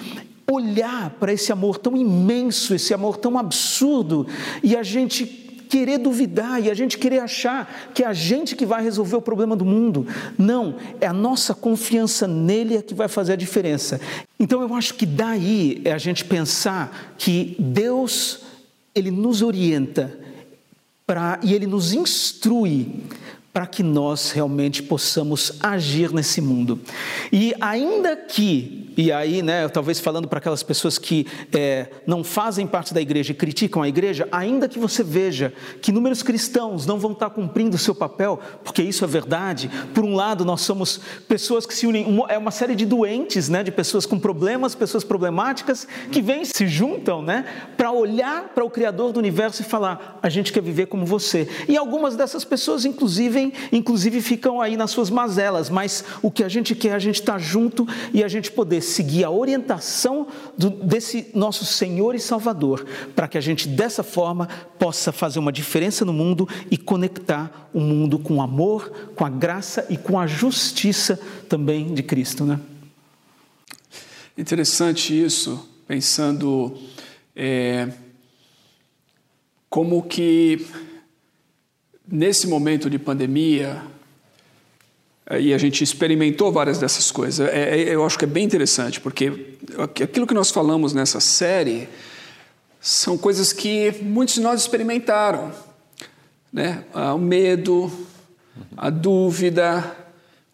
olhar 0.51 1.11
para 1.19 1.33
esse 1.33 1.53
amor 1.53 1.79
tão 1.79 1.97
imenso, 1.97 2.75
esse 2.75 2.93
amor 2.93 3.17
tão 3.17 3.39
absurdo, 3.39 4.27
e 4.63 4.77
a 4.77 4.83
gente 4.83 5.41
querer 5.71 5.99
duvidar 5.99 6.61
e 6.61 6.69
a 6.69 6.75
gente 6.75 6.99
querer 6.99 7.21
achar 7.21 7.91
que 7.95 8.03
é 8.03 8.07
a 8.07 8.13
gente 8.13 8.57
que 8.57 8.67
vai 8.67 8.83
resolver 8.83 9.15
o 9.15 9.23
problema 9.23 9.55
do 9.55 9.65
mundo. 9.65 10.07
Não, 10.37 10.75
é 11.01 11.07
a 11.07 11.13
nossa 11.13 11.55
confiança 11.55 12.27
nele 12.27 12.77
é 12.77 12.83
que 12.83 12.93
vai 12.93 13.07
fazer 13.07 13.35
a 13.35 13.37
diferença. 13.37 14.01
Então 14.39 14.61
eu 14.61 14.75
acho 14.75 14.95
que 14.95 15.07
daí 15.07 15.81
é 15.85 15.93
a 15.93 15.99
gente 15.99 16.25
pensar 16.25 17.15
que 17.17 17.55
Deus 17.59 18.41
ele 18.95 19.11
nos 19.11 19.43
orienta 19.43 20.19
e 21.43 21.55
ele 21.55 21.67
nos 21.67 21.93
instrui 21.93 23.03
para 23.53 23.67
que 23.67 23.83
nós 23.83 24.31
realmente 24.31 24.81
possamos 24.83 25.53
agir 25.61 26.13
nesse 26.13 26.41
mundo. 26.41 26.79
E 27.33 27.53
ainda 27.61 28.15
que, 28.15 28.93
e 28.97 29.11
aí, 29.11 29.43
né, 29.43 29.69
talvez 29.69 29.99
falando 29.99 30.29
para 30.29 30.39
aquelas 30.39 30.63
pessoas 30.63 30.99
que 30.99 31.27
é, 31.53 31.89
não 32.07 32.23
fazem 32.23 32.65
parte 32.65 32.95
da 32.95 33.01
igreja 33.01 33.33
e 33.33 33.35
criticam 33.35 33.83
a 33.83 33.89
igreja, 33.89 34.29
ainda 34.31 34.69
que 34.69 34.79
você 34.79 35.03
veja 35.03 35.53
que 35.83 35.91
números 35.91 36.23
cristãos 36.23 36.87
não 36.87 37.01
vão 37.01 37.11
estar 37.11 37.31
cumprindo 37.31 37.75
o 37.75 37.79
seu 37.79 37.93
papel, 37.95 38.39
porque 38.63 38.83
isso 38.83 39.05
é 39.05 39.09
verdade, 39.09 39.69
por 39.93 40.05
um 40.05 40.15
lado 40.15 40.45
nós 40.45 40.61
somos 40.61 41.01
pessoas 41.27 41.67
que 41.67 41.75
se 41.75 41.89
unem, 41.89 42.25
é 42.29 42.39
uma 42.39 42.53
série 42.53 42.77
de 42.77 42.87
doentes, 42.87 43.49
né, 43.49 43.65
de 43.65 43.73
pessoas 43.73 44.07
com 44.07 44.19
problemas, 44.19 44.77
pessoas 44.77 45.03
problemáticas, 45.03 45.89
que 46.13 46.23
vêm, 46.23 46.45
se 46.45 46.69
juntam, 46.69 47.21
né, 47.21 47.45
para 47.77 47.91
olhar 47.91 48.51
para 48.55 48.65
o 48.65 48.71
Criador 48.71 49.13
do 49.13 49.19
universo 49.19 49.63
e 49.63 49.65
falar, 49.65 50.21
a 50.23 50.29
gente 50.29 50.53
quer 50.53 50.63
viver 50.63 50.87
como 50.87 51.05
você. 51.05 51.49
E 51.69 51.77
algumas 51.77 52.15
dessas 52.15 52.45
pessoas, 52.45 52.85
inclusive, 52.85 53.40
vivem, 53.41 53.53
inclusive 53.73 54.21
ficam 54.21 54.61
aí 54.61 54.77
nas 54.77 54.91
suas 54.91 55.09
mazelas, 55.09 55.71
mas 55.71 56.05
o 56.23 56.31
que 56.31 56.45
a 56.45 56.49
gente 56.49 56.75
quer 56.75 56.91
é 56.91 56.95
a 56.95 56.99
gente 56.99 57.21
estar 57.21 57.35
tá 57.35 57.39
junto 57.39 57.87
e 58.13 58.23
a 58.23 58.29
gente 58.29 58.51
poder 58.51 58.83
seguir 58.83 59.25
a 59.25 59.31
orientação 59.31 60.27
do, 60.57 60.71
desse 60.71 61.29
nosso 61.35 61.65
Senhor 61.65 62.15
e 62.15 62.21
Salvador, 62.21 62.85
para 63.15 63.27
que 63.27 63.39
a 63.39 63.41
gente 63.41 63.69
dessa 63.69 64.03
forma 64.03 64.49
possa 64.79 65.13
fazer 65.13 65.39
uma 65.39 65.53
diferença 65.53 66.05
no 66.05 66.13
mundo 66.13 66.49
e 66.71 66.77
conectar 66.77 67.71
o 67.73 67.81
mundo 67.81 68.19
com 68.19 68.37
o 68.37 68.43
amor, 68.43 68.91
com 69.15 69.25
a 69.25 69.31
graça 69.31 69.87
e 69.89 69.97
com 69.97 70.19
a 70.19 70.27
justiça 70.27 71.19
também 71.49 71.95
de 71.95 72.03
Cristo, 72.03 72.45
né? 72.45 72.61
Interessante 74.37 75.13
isso, 75.13 75.69
pensando 75.87 76.77
é, 77.37 77.89
como 79.69 80.03
que 80.03 80.67
nesse 82.11 82.47
momento 82.47 82.91
de 82.91 82.99
pandemia, 82.99 83.83
eh, 85.27 85.41
e 85.41 85.55
a 85.55 85.59
gente 85.59 85.85
experimentou 85.85 86.51
várias 86.51 86.79
dessas 86.79 87.11
coisas, 87.11 87.49
é, 87.49 87.81
é, 87.81 87.95
eu 87.95 88.05
acho 88.05 88.19
que 88.19 88.25
é 88.25 88.29
bem 88.29 88.45
interessante, 88.45 89.01
porque 89.01 89.55
aquilo 89.79 90.27
que 90.27 90.35
nós 90.35 90.51
falamos 90.51 90.93
nessa 90.93 91.21
série 91.21 91.89
são 92.81 93.17
coisas 93.17 93.53
que 93.53 93.93
muitos 94.03 94.35
de 94.35 94.41
nós 94.41 94.61
experimentaram. 94.61 95.53
Né? 96.53 96.83
O 97.15 97.19
medo, 97.19 97.93
a 98.77 98.91
dúvida, 98.91 99.97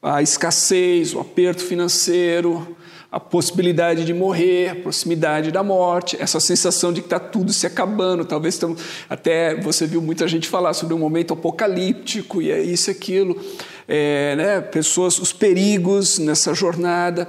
a 0.03 0.21
escassez, 0.21 1.15
o 1.15 1.21
aperto 1.21 1.63
financeiro, 1.63 2.77
a 3.17 3.21
possibilidade 3.21 4.05
de 4.05 4.13
morrer, 4.13 4.69
a 4.69 4.75
proximidade 4.75 5.51
da 5.51 5.63
morte, 5.63 6.19
essa 6.21 6.39
sensação 6.39 6.93
de 6.93 7.01
que 7.01 7.07
está 7.07 7.19
tudo 7.19 7.51
se 7.51 7.67
acabando. 7.67 8.27
Talvez 8.27 8.57
estamos, 8.57 8.83
até 9.09 9.59
você 9.59 9.87
viu 9.87 10.03
muita 10.03 10.29
gente 10.29 10.47
falar 10.47 10.75
sobre 10.75 10.93
um 10.93 10.99
momento 10.99 11.33
apocalíptico 11.33 12.43
e 12.43 12.51
é 12.51 12.61
isso 12.61 12.91
e 12.91 12.93
aquilo, 12.93 13.41
é, 13.89 14.37
né, 14.37 14.61
pessoas, 14.61 15.19
os 15.19 15.33
perigos 15.33 16.19
nessa 16.19 16.53
jornada. 16.53 17.27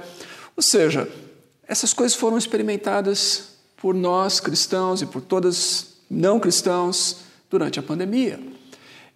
Ou 0.54 0.62
seja, 0.62 1.08
essas 1.66 1.94
coisas 1.94 2.14
foram 2.14 2.36
experimentadas 2.36 3.54
por 3.74 3.94
nós 3.94 4.40
cristãos 4.40 5.00
e 5.00 5.06
por 5.06 5.22
todos 5.22 5.94
não 6.10 6.38
cristãos 6.38 7.20
durante 7.48 7.80
a 7.80 7.82
pandemia. 7.82 8.38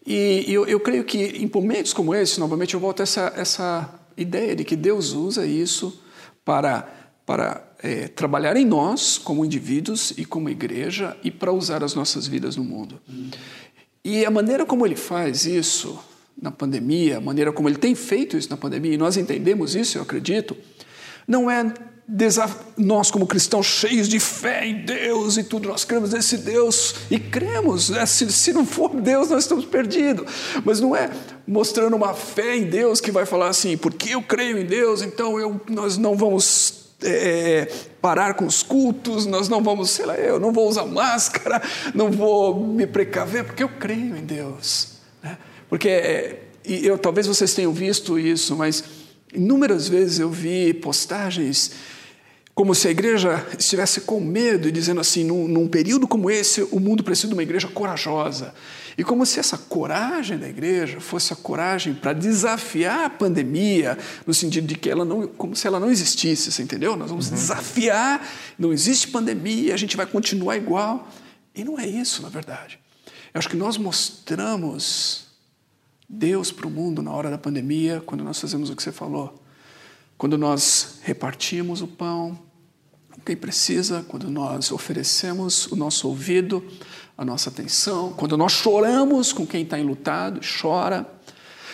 E 0.06 0.46
eu, 0.48 0.66
eu, 0.66 0.80
creio 0.80 1.04
que 1.04 1.18
em 1.18 1.50
momentos 1.54 1.92
como 1.92 2.14
esse, 2.14 2.40
novamente 2.40 2.72
eu 2.72 2.80
volto 2.80 3.00
a 3.00 3.02
essa, 3.02 3.30
essa 3.36 3.94
ideia 4.16 4.56
de 4.56 4.64
que 4.64 4.74
Deus 4.74 5.12
usa 5.12 5.44
isso 5.44 6.00
para, 6.44 6.88
para 7.24 7.72
é, 7.82 8.08
trabalhar 8.08 8.56
em 8.56 8.64
nós 8.64 9.18
como 9.18 9.44
indivíduos 9.44 10.12
e 10.16 10.24
como 10.24 10.48
igreja 10.48 11.16
e 11.22 11.30
para 11.30 11.52
usar 11.52 11.82
as 11.82 11.94
nossas 11.94 12.26
vidas 12.26 12.56
no 12.56 12.64
mundo. 12.64 13.00
E 14.04 14.24
a 14.24 14.30
maneira 14.30 14.66
como 14.66 14.84
ele 14.84 14.96
faz 14.96 15.46
isso 15.46 15.98
na 16.40 16.50
pandemia, 16.50 17.18
a 17.18 17.20
maneira 17.20 17.52
como 17.52 17.68
ele 17.68 17.76
tem 17.76 17.94
feito 17.94 18.36
isso 18.36 18.50
na 18.50 18.56
pandemia, 18.56 18.94
e 18.94 18.98
nós 18.98 19.16
entendemos 19.16 19.76
isso, 19.76 19.98
eu 19.98 20.02
acredito, 20.02 20.56
não 21.26 21.50
é 21.50 21.72
nós 22.76 23.10
como 23.10 23.26
cristãos 23.26 23.66
cheios 23.66 24.08
de 24.08 24.18
fé 24.18 24.66
em 24.66 24.84
Deus 24.84 25.36
e 25.36 25.44
tudo, 25.44 25.68
nós 25.68 25.84
cremos 25.84 26.12
nesse 26.12 26.36
Deus 26.38 26.96
e 27.10 27.18
cremos, 27.18 27.90
né? 27.90 28.04
se, 28.04 28.30
se 28.32 28.52
não 28.52 28.66
for 28.66 28.90
Deus 28.90 29.30
nós 29.30 29.44
estamos 29.44 29.64
perdidos, 29.64 30.26
mas 30.64 30.80
não 30.80 30.94
é 30.96 31.10
mostrando 31.46 31.94
uma 31.94 32.12
fé 32.12 32.56
em 32.56 32.64
Deus 32.64 33.00
que 33.00 33.10
vai 33.10 33.24
falar 33.24 33.48
assim, 33.48 33.76
porque 33.76 34.14
eu 34.14 34.22
creio 34.22 34.58
em 34.58 34.66
Deus, 34.66 35.00
então 35.00 35.38
eu, 35.38 35.60
nós 35.68 35.96
não 35.96 36.16
vamos 36.16 36.82
é, 37.04 37.68
parar 38.00 38.34
com 38.34 38.46
os 38.46 38.62
cultos, 38.62 39.26
nós 39.26 39.48
não 39.48 39.62
vamos, 39.62 39.90
sei 39.90 40.06
lá, 40.06 40.14
eu 40.16 40.38
não 40.38 40.52
vou 40.52 40.68
usar 40.68 40.84
máscara, 40.84 41.62
não 41.94 42.10
vou 42.10 42.64
me 42.64 42.86
precaver, 42.86 43.44
porque 43.44 43.62
eu 43.62 43.68
creio 43.68 44.16
em 44.16 44.24
Deus. 44.24 44.88
Né? 45.22 45.38
Porque, 45.68 45.88
é, 45.88 46.42
eu, 46.64 46.98
talvez 46.98 47.26
vocês 47.26 47.54
tenham 47.54 47.72
visto 47.72 48.18
isso, 48.18 48.56
mas 48.56 48.84
inúmeras 49.32 49.88
vezes 49.88 50.18
eu 50.18 50.30
vi 50.30 50.74
postagens 50.74 51.72
como 52.54 52.74
se 52.74 52.86
a 52.86 52.90
igreja 52.90 53.46
estivesse 53.58 54.02
com 54.02 54.20
medo 54.20 54.68
e 54.68 54.72
dizendo 54.72 55.00
assim, 55.00 55.24
num, 55.24 55.48
num, 55.48 55.66
período 55.66 56.06
como 56.06 56.30
esse, 56.30 56.62
o 56.70 56.78
mundo 56.78 57.02
precisa 57.02 57.28
de 57.28 57.34
uma 57.34 57.42
igreja 57.42 57.66
corajosa. 57.66 58.54
E 58.96 59.02
como 59.02 59.24
se 59.24 59.40
essa 59.40 59.56
coragem 59.56 60.36
da 60.36 60.46
igreja 60.46 61.00
fosse 61.00 61.32
a 61.32 61.36
coragem 61.36 61.94
para 61.94 62.12
desafiar 62.12 63.06
a 63.06 63.10
pandemia, 63.10 63.96
no 64.26 64.34
sentido 64.34 64.66
de 64.66 64.74
que 64.74 64.90
ela 64.90 65.02
não, 65.02 65.26
como 65.26 65.56
se 65.56 65.66
ela 65.66 65.80
não 65.80 65.90
existisse, 65.90 66.52
você 66.52 66.62
entendeu? 66.62 66.94
Nós 66.94 67.08
vamos 67.08 67.28
uhum. 67.28 67.34
desafiar, 67.34 68.28
não 68.58 68.70
existe 68.70 69.08
pandemia, 69.08 69.72
a 69.72 69.78
gente 69.78 69.96
vai 69.96 70.04
continuar 70.04 70.58
igual. 70.58 71.08
E 71.54 71.64
não 71.64 71.80
é 71.80 71.86
isso, 71.86 72.20
na 72.20 72.28
verdade. 72.28 72.78
Eu 73.32 73.38
acho 73.38 73.48
que 73.48 73.56
nós 73.56 73.78
mostramos 73.78 75.21
Deus 76.12 76.52
para 76.52 76.66
o 76.66 76.70
mundo 76.70 77.02
na 77.02 77.10
hora 77.10 77.30
da 77.30 77.38
pandemia, 77.38 78.02
quando 78.04 78.22
nós 78.22 78.38
fazemos 78.38 78.70
o 78.70 78.76
que 78.76 78.82
você 78.82 78.92
falou 78.92 79.42
quando 80.22 80.38
nós 80.38 81.00
repartimos 81.02 81.82
o 81.82 81.88
pão 81.88 82.38
quem 83.24 83.36
precisa, 83.36 84.04
quando 84.06 84.30
nós 84.30 84.70
oferecemos 84.70 85.66
o 85.66 85.74
nosso 85.74 86.06
ouvido, 86.06 86.64
a 87.18 87.24
nossa 87.24 87.50
atenção, 87.50 88.12
quando 88.12 88.36
nós 88.36 88.52
choramos 88.52 89.32
com 89.32 89.44
quem 89.44 89.64
está 89.64 89.80
enlutado 89.80 90.40
chora, 90.60 91.04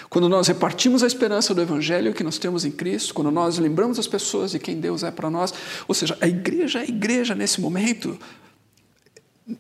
quando 0.09 0.31
nós 0.31 0.49
repartimos 0.49 1.03
a 1.03 1.07
esperança 1.07 1.55
do 1.55 1.61
Evangelho 1.61 2.15
que 2.15 2.25
nós 2.25 2.39
temos 2.39 2.65
em 2.65 2.71
Cristo, 2.71 3.13
quando 3.13 3.31
nós 3.31 3.59
lembramos 3.59 3.99
as 3.99 4.07
pessoas 4.07 4.53
de 4.53 4.59
quem 4.59 4.81
Deus 4.81 5.03
é 5.03 5.11
para 5.11 5.29
nós, 5.29 5.53
ou 5.87 5.95
seja, 5.95 6.17
a 6.19 6.27
igreja 6.27 6.79
é 6.79 6.83
a 6.85 6.89
igreja 6.89 7.35
nesse 7.35 7.61
momento 7.61 8.19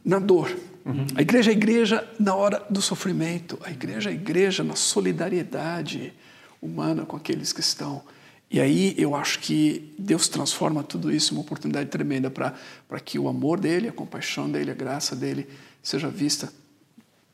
na 0.03 0.19
dor. 0.19 0.51
Uhum. 0.89 1.07
A 1.15 1.23
igreja 1.23 1.51
é 1.51 1.55
a 1.55 1.57
igreja 1.57 2.09
na 2.19 2.35
hora 2.35 2.65
do 2.69 2.83
sofrimento. 2.83 3.59
A 3.63 3.71
igreja 3.71 4.11
é 4.11 4.13
a 4.13 4.17
igreja 4.17 4.65
na 4.65 4.75
solidariedade 4.75 6.13
humana 6.61 7.07
com 7.07 7.17
aqueles 7.17 7.53
que 7.53 7.61
estão 7.61 8.03
e 8.51 8.61
aí 8.61 8.95
eu 8.97 9.15
acho 9.15 9.41
que 9.41 9.95
Deus 9.99 10.27
transforma 10.27 10.83
tudo 10.83 11.13
isso 11.13 11.33
em 11.33 11.37
uma 11.37 11.43
oportunidade 11.43 11.91
tremenda 11.91 12.31
para 12.31 13.01
que 13.05 13.19
o 13.19 13.29
amor 13.29 13.61
dele, 13.61 13.89
a 13.89 13.93
compaixão 13.93 14.51
dele, 14.51 14.71
a 14.71 14.75
graça 14.75 15.15
dele 15.15 15.47
seja 15.83 16.09
vista 16.09 16.51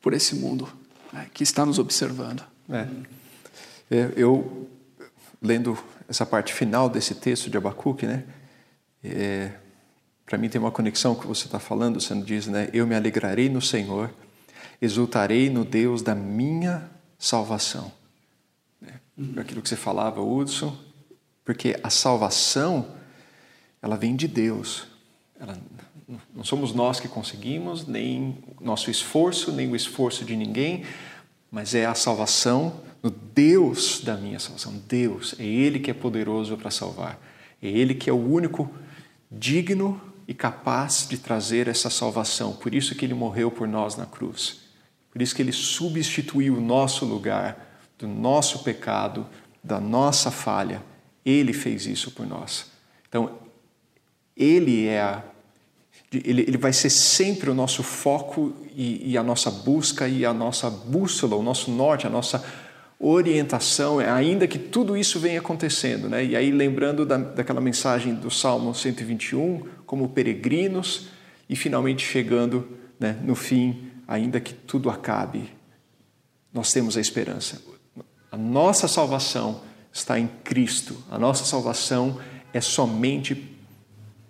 por 0.02 0.12
esse 0.12 0.34
mundo 0.34 0.68
né, 1.12 1.28
que 1.32 1.44
está 1.44 1.64
nos 1.64 1.78
observando. 1.78 2.42
É. 2.68 2.88
é 3.90 4.12
eu, 4.16 4.68
lendo 5.40 5.78
essa 6.08 6.26
parte 6.26 6.52
final 6.52 6.88
desse 6.88 7.14
texto 7.14 7.48
de 7.48 7.56
Abacuque, 7.56 8.06
né, 8.06 8.24
é, 9.04 9.52
para 10.26 10.38
mim 10.38 10.48
tem 10.48 10.60
uma 10.60 10.70
conexão 10.70 11.14
com 11.14 11.20
o 11.20 11.22
que 11.22 11.28
você 11.28 11.46
está 11.46 11.58
falando, 11.58 12.00
você 12.00 12.14
diz, 12.22 12.46
né, 12.46 12.70
eu 12.72 12.86
me 12.86 12.94
alegrarei 12.94 13.48
no 13.48 13.60
Senhor, 13.60 14.10
exultarei 14.80 15.50
no 15.50 15.64
Deus 15.64 16.02
da 16.02 16.14
minha 16.14 16.90
salvação. 17.18 17.92
Né? 18.80 19.00
Aquilo 19.36 19.60
que 19.60 19.68
você 19.68 19.76
falava, 19.76 20.22
Hudson, 20.22 20.76
porque 21.44 21.78
a 21.82 21.90
salvação, 21.90 22.86
ela 23.82 23.96
vem 23.96 24.16
de 24.16 24.26
Deus. 24.26 24.86
Ela, 25.38 25.58
não 26.34 26.44
somos 26.44 26.72
nós 26.72 26.98
que 26.98 27.08
conseguimos, 27.08 27.86
nem 27.86 28.38
nosso 28.60 28.90
esforço, 28.90 29.52
nem 29.52 29.70
o 29.70 29.76
esforço 29.76 30.24
de 30.24 30.34
ninguém, 30.36 30.84
mas 31.50 31.74
é 31.74 31.84
a 31.84 31.94
salvação 31.94 32.80
no 33.02 33.10
Deus 33.10 34.00
da 34.00 34.16
minha 34.16 34.38
salvação. 34.38 34.74
Deus, 34.88 35.34
é 35.38 35.44
Ele 35.44 35.78
que 35.78 35.90
é 35.90 35.94
poderoso 35.94 36.56
para 36.56 36.70
salvar. 36.70 37.18
É 37.62 37.68
Ele 37.68 37.94
que 37.94 38.08
é 38.08 38.12
o 38.12 38.16
único 38.16 38.70
digno 39.30 40.00
e 40.26 40.34
capaz 40.34 41.06
de 41.08 41.18
trazer 41.18 41.68
essa 41.68 41.90
salvação. 41.90 42.52
Por 42.52 42.74
isso 42.74 42.94
que 42.94 43.04
Ele 43.04 43.14
morreu 43.14 43.50
por 43.50 43.68
nós 43.68 43.96
na 43.96 44.06
cruz. 44.06 44.60
Por 45.10 45.20
isso 45.20 45.34
que 45.34 45.42
Ele 45.42 45.52
substituiu 45.52 46.56
o 46.56 46.60
nosso 46.60 47.04
lugar, 47.04 47.78
do 47.98 48.08
nosso 48.08 48.64
pecado, 48.64 49.26
da 49.62 49.80
nossa 49.80 50.30
falha 50.30 50.82
ele 51.24 51.52
fez 51.52 51.86
isso 51.86 52.10
por 52.10 52.26
nós. 52.26 52.66
Então, 53.08 53.38
Ele 54.36 54.86
é 54.86 55.00
a, 55.00 55.22
ele, 56.12 56.42
ele 56.42 56.58
vai 56.58 56.72
ser 56.72 56.90
sempre 56.90 57.48
o 57.48 57.54
nosso 57.54 57.82
foco 57.82 58.52
e, 58.74 59.12
e, 59.12 59.18
a 59.18 59.22
nossa 59.22 59.50
busca 59.50 60.06
e 60.06 60.24
a 60.24 60.34
nossa 60.34 60.68
bússola, 60.68 61.36
o 61.36 61.42
nosso 61.42 61.70
norte, 61.70 62.06
a 62.06 62.10
nossa 62.10 62.44
orientação, 62.98 63.98
ainda 63.98 64.46
que 64.46 64.58
tudo 64.58 64.96
isso 64.96 65.18
venha 65.18 65.38
acontecendo. 65.38 66.08
Né? 66.08 66.24
E 66.24 66.36
aí, 66.36 66.50
lembrando 66.50 67.06
da, 67.06 67.16
daquela 67.16 67.60
mensagem 67.60 68.14
do 68.14 68.30
Salmo 68.30 68.74
121, 68.74 69.62
como 69.94 70.08
peregrinos 70.08 71.06
e 71.48 71.54
finalmente 71.54 72.04
chegando 72.04 72.66
né, 72.98 73.16
no 73.22 73.36
fim, 73.36 73.92
ainda 74.08 74.40
que 74.40 74.52
tudo 74.52 74.90
acabe, 74.90 75.52
nós 76.52 76.72
temos 76.72 76.96
a 76.96 77.00
esperança. 77.00 77.62
A 78.28 78.36
nossa 78.36 78.88
salvação 78.88 79.60
está 79.92 80.18
em 80.18 80.26
Cristo. 80.42 81.00
A 81.08 81.16
nossa 81.16 81.44
salvação 81.44 82.18
é 82.52 82.60
somente 82.60 83.56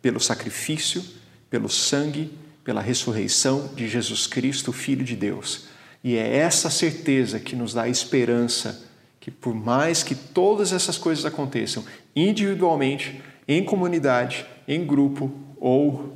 pelo 0.03 0.21
sacrifício, 0.21 1.03
pelo 1.49 1.71
sangue, 1.71 2.31
pela 2.63 2.83
ressurreição 2.83 3.69
de 3.75 3.89
Jesus 3.89 4.27
Cristo, 4.27 4.71
Filho 4.71 5.03
de 5.03 5.17
Deus. 5.17 5.69
E 6.05 6.15
é 6.15 6.37
essa 6.37 6.69
certeza 6.69 7.41
que 7.41 7.57
nos 7.57 7.73
dá 7.73 7.85
a 7.85 7.89
esperança 7.89 8.85
que, 9.19 9.31
por 9.31 9.55
mais 9.55 10.03
que 10.03 10.15
todas 10.15 10.75
essas 10.75 10.99
coisas 10.99 11.25
aconteçam, 11.25 11.83
individualmente, 12.15 13.23
em 13.49 13.65
comunidade, 13.65 14.45
em 14.69 14.85
grupo 14.85 15.44
ou 15.61 16.13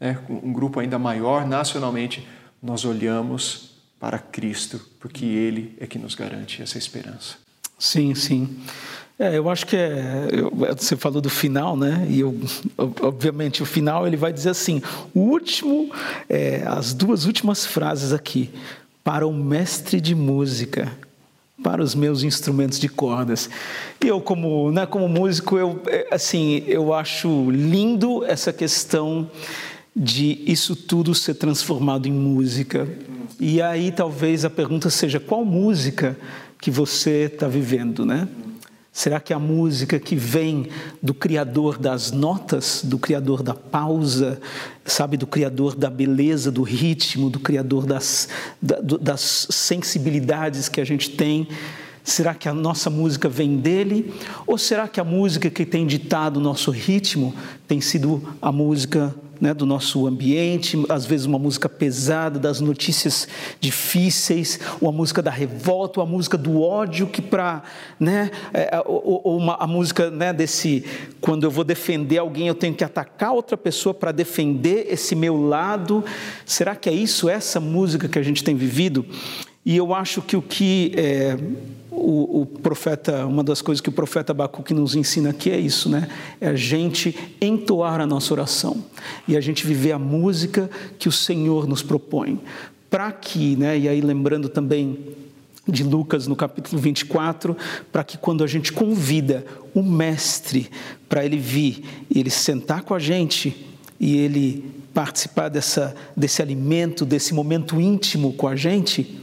né, 0.00 0.18
um 0.28 0.52
grupo 0.52 0.80
ainda 0.80 0.98
maior 0.98 1.46
nacionalmente, 1.46 2.26
nós 2.62 2.84
olhamos 2.84 3.76
para 3.98 4.18
Cristo, 4.18 4.80
porque 5.00 5.24
Ele 5.24 5.76
é 5.80 5.86
que 5.86 5.98
nos 5.98 6.14
garante 6.14 6.62
essa 6.62 6.78
esperança. 6.78 7.36
Sim, 7.78 8.14
sim. 8.14 8.58
É, 9.18 9.36
eu 9.36 9.50
acho 9.50 9.66
que 9.66 9.76
é, 9.76 10.28
eu, 10.30 10.52
você 10.76 10.96
falou 10.96 11.20
do 11.20 11.28
final, 11.28 11.76
né? 11.76 12.06
E 12.08 12.20
eu, 12.20 12.38
obviamente 13.02 13.62
o 13.62 13.66
final 13.66 14.06
ele 14.06 14.16
vai 14.16 14.32
dizer 14.32 14.50
assim: 14.50 14.80
o 15.12 15.20
último, 15.20 15.90
é, 16.28 16.62
as 16.66 16.94
duas 16.94 17.24
últimas 17.24 17.66
frases 17.66 18.12
aqui 18.12 18.50
para 19.02 19.26
o 19.26 19.32
mestre 19.32 20.00
de 20.00 20.14
música, 20.14 20.92
para 21.62 21.82
os 21.82 21.94
meus 21.94 22.22
instrumentos 22.22 22.78
de 22.78 22.88
cordas. 22.88 23.50
Eu 24.00 24.20
como, 24.20 24.70
né, 24.70 24.86
como 24.86 25.08
músico, 25.08 25.58
eu 25.58 25.82
é, 25.86 26.06
assim, 26.10 26.62
eu 26.66 26.92
acho 26.92 27.50
lindo 27.50 28.24
essa 28.24 28.52
questão 28.52 29.28
de 29.94 30.42
isso 30.46 30.76
tudo 30.76 31.14
ser 31.14 31.34
transformado 31.34 32.06
em 32.06 32.12
música. 32.12 32.88
E 33.40 33.60
aí 33.60 33.90
talvez 33.90 34.44
a 34.44 34.50
pergunta 34.50 34.90
seja 34.90 35.18
qual 35.18 35.44
música 35.44 36.16
que 36.60 36.70
você 36.70 37.30
está 37.32 37.48
vivendo, 37.48 38.04
né? 38.04 38.28
Será 38.92 39.20
que 39.20 39.32
a 39.32 39.38
música 39.38 39.98
que 40.00 40.16
vem 40.16 40.68
do 41.00 41.14
Criador 41.14 41.78
das 41.78 42.10
notas, 42.10 42.82
do 42.82 42.98
Criador 42.98 43.42
da 43.42 43.54
pausa, 43.54 44.40
sabe, 44.84 45.16
do 45.16 45.26
Criador 45.26 45.76
da 45.76 45.88
beleza, 45.88 46.50
do 46.50 46.62
ritmo, 46.62 47.30
do 47.30 47.38
Criador 47.38 47.86
das, 47.86 48.28
das 48.60 49.46
sensibilidades 49.50 50.68
que 50.68 50.80
a 50.80 50.84
gente 50.84 51.10
tem, 51.10 51.46
será 52.02 52.34
que 52.34 52.48
a 52.48 52.54
nossa 52.54 52.90
música 52.90 53.28
vem 53.28 53.58
dele? 53.58 54.12
Ou 54.46 54.58
será 54.58 54.88
que 54.88 54.98
a 54.98 55.04
música 55.04 55.50
que 55.50 55.64
tem 55.64 55.86
ditado 55.86 56.38
o 56.38 56.42
nosso 56.42 56.70
ritmo 56.70 57.34
tem 57.68 57.80
sido 57.80 58.22
a 58.42 58.50
música 58.50 59.14
né, 59.40 59.54
do 59.54 59.64
nosso 59.64 60.06
ambiente, 60.06 60.76
às 60.88 61.04
vezes 61.06 61.26
uma 61.26 61.38
música 61.38 61.68
pesada, 61.68 62.38
das 62.38 62.60
notícias 62.60 63.28
difíceis, 63.60 64.58
uma 64.80 64.92
música 64.92 65.22
da 65.22 65.30
revolta, 65.30 66.00
uma 66.00 66.06
música 66.06 66.36
do 66.36 66.60
ódio, 66.60 67.06
que 67.06 67.22
para. 67.22 67.62
Né, 67.98 68.30
é, 68.52 68.82
ou, 68.86 69.20
ou 69.24 69.38
uma, 69.38 69.54
a 69.54 69.66
música 69.66 70.10
né, 70.10 70.32
desse. 70.32 70.84
Quando 71.20 71.44
eu 71.44 71.50
vou 71.50 71.64
defender 71.64 72.18
alguém, 72.18 72.48
eu 72.48 72.54
tenho 72.54 72.74
que 72.74 72.84
atacar 72.84 73.32
outra 73.32 73.56
pessoa 73.56 73.94
para 73.94 74.12
defender 74.12 74.86
esse 74.90 75.14
meu 75.14 75.48
lado. 75.48 76.04
Será 76.44 76.74
que 76.76 76.88
é 76.88 76.92
isso, 76.92 77.28
essa 77.28 77.60
música 77.60 78.08
que 78.08 78.18
a 78.18 78.22
gente 78.22 78.42
tem 78.44 78.54
vivido? 78.54 79.04
E 79.64 79.76
eu 79.76 79.94
acho 79.94 80.22
que 80.22 80.36
o 80.36 80.42
que. 80.42 80.92
É, 80.96 81.36
o, 81.90 82.42
o, 82.42 82.46
profeta, 82.46 83.26
uma 83.26 83.42
das 83.42 83.62
coisas 83.62 83.80
que 83.80 83.88
o 83.88 83.92
profeta 83.92 84.32
Abacuque 84.32 84.74
nos 84.74 84.94
ensina 84.94 85.30
aqui 85.30 85.50
é 85.50 85.58
isso, 85.58 85.88
né? 85.88 86.08
É 86.40 86.48
a 86.48 86.54
gente 86.54 87.16
entoar 87.40 88.00
a 88.00 88.06
nossa 88.06 88.32
oração 88.34 88.84
e 89.26 89.36
a 89.36 89.40
gente 89.40 89.66
viver 89.66 89.92
a 89.92 89.98
música 89.98 90.70
que 90.98 91.08
o 91.08 91.12
Senhor 91.12 91.66
nos 91.66 91.82
propõe. 91.82 92.40
Para 92.90 93.10
que, 93.12 93.56
né? 93.56 93.78
E 93.78 93.88
aí 93.88 94.00
lembrando 94.00 94.48
também 94.48 94.98
de 95.66 95.82
Lucas 95.82 96.26
no 96.26 96.34
capítulo 96.34 96.80
24, 96.80 97.56
para 97.92 98.02
que 98.02 98.16
quando 98.16 98.42
a 98.42 98.46
gente 98.46 98.72
convida 98.72 99.44
o 99.74 99.82
mestre 99.82 100.70
para 101.08 101.24
ele 101.24 101.36
vir 101.36 101.82
e 102.10 102.18
ele 102.18 102.30
sentar 102.30 102.82
com 102.82 102.94
a 102.94 102.98
gente 102.98 103.66
e 104.00 104.16
ele 104.16 104.64
participar 104.94 105.48
dessa, 105.48 105.94
desse 106.16 106.40
alimento, 106.40 107.04
desse 107.04 107.34
momento 107.34 107.80
íntimo 107.80 108.32
com 108.32 108.48
a 108.48 108.56
gente, 108.56 109.20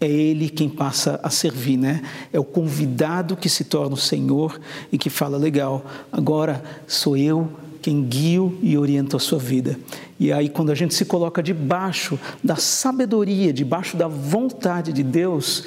é 0.00 0.08
ele 0.08 0.48
quem 0.48 0.68
passa 0.68 1.18
a 1.22 1.30
servir, 1.30 1.76
né? 1.76 2.02
É 2.32 2.38
o 2.38 2.44
convidado 2.44 3.36
que 3.36 3.48
se 3.48 3.64
torna 3.64 3.94
o 3.94 3.98
Senhor 3.98 4.60
e 4.92 4.98
que 4.98 5.08
fala: 5.08 5.38
legal, 5.38 5.84
agora 6.12 6.62
sou 6.86 7.16
eu 7.16 7.50
quem 7.80 8.02
guio 8.02 8.58
e 8.62 8.76
oriento 8.76 9.16
a 9.16 9.20
sua 9.20 9.38
vida. 9.38 9.78
E 10.18 10.32
aí, 10.32 10.48
quando 10.48 10.72
a 10.72 10.74
gente 10.74 10.92
se 10.92 11.04
coloca 11.04 11.40
debaixo 11.42 12.18
da 12.42 12.56
sabedoria, 12.56 13.52
debaixo 13.52 13.96
da 13.96 14.08
vontade 14.08 14.92
de 14.92 15.04
Deus, 15.04 15.66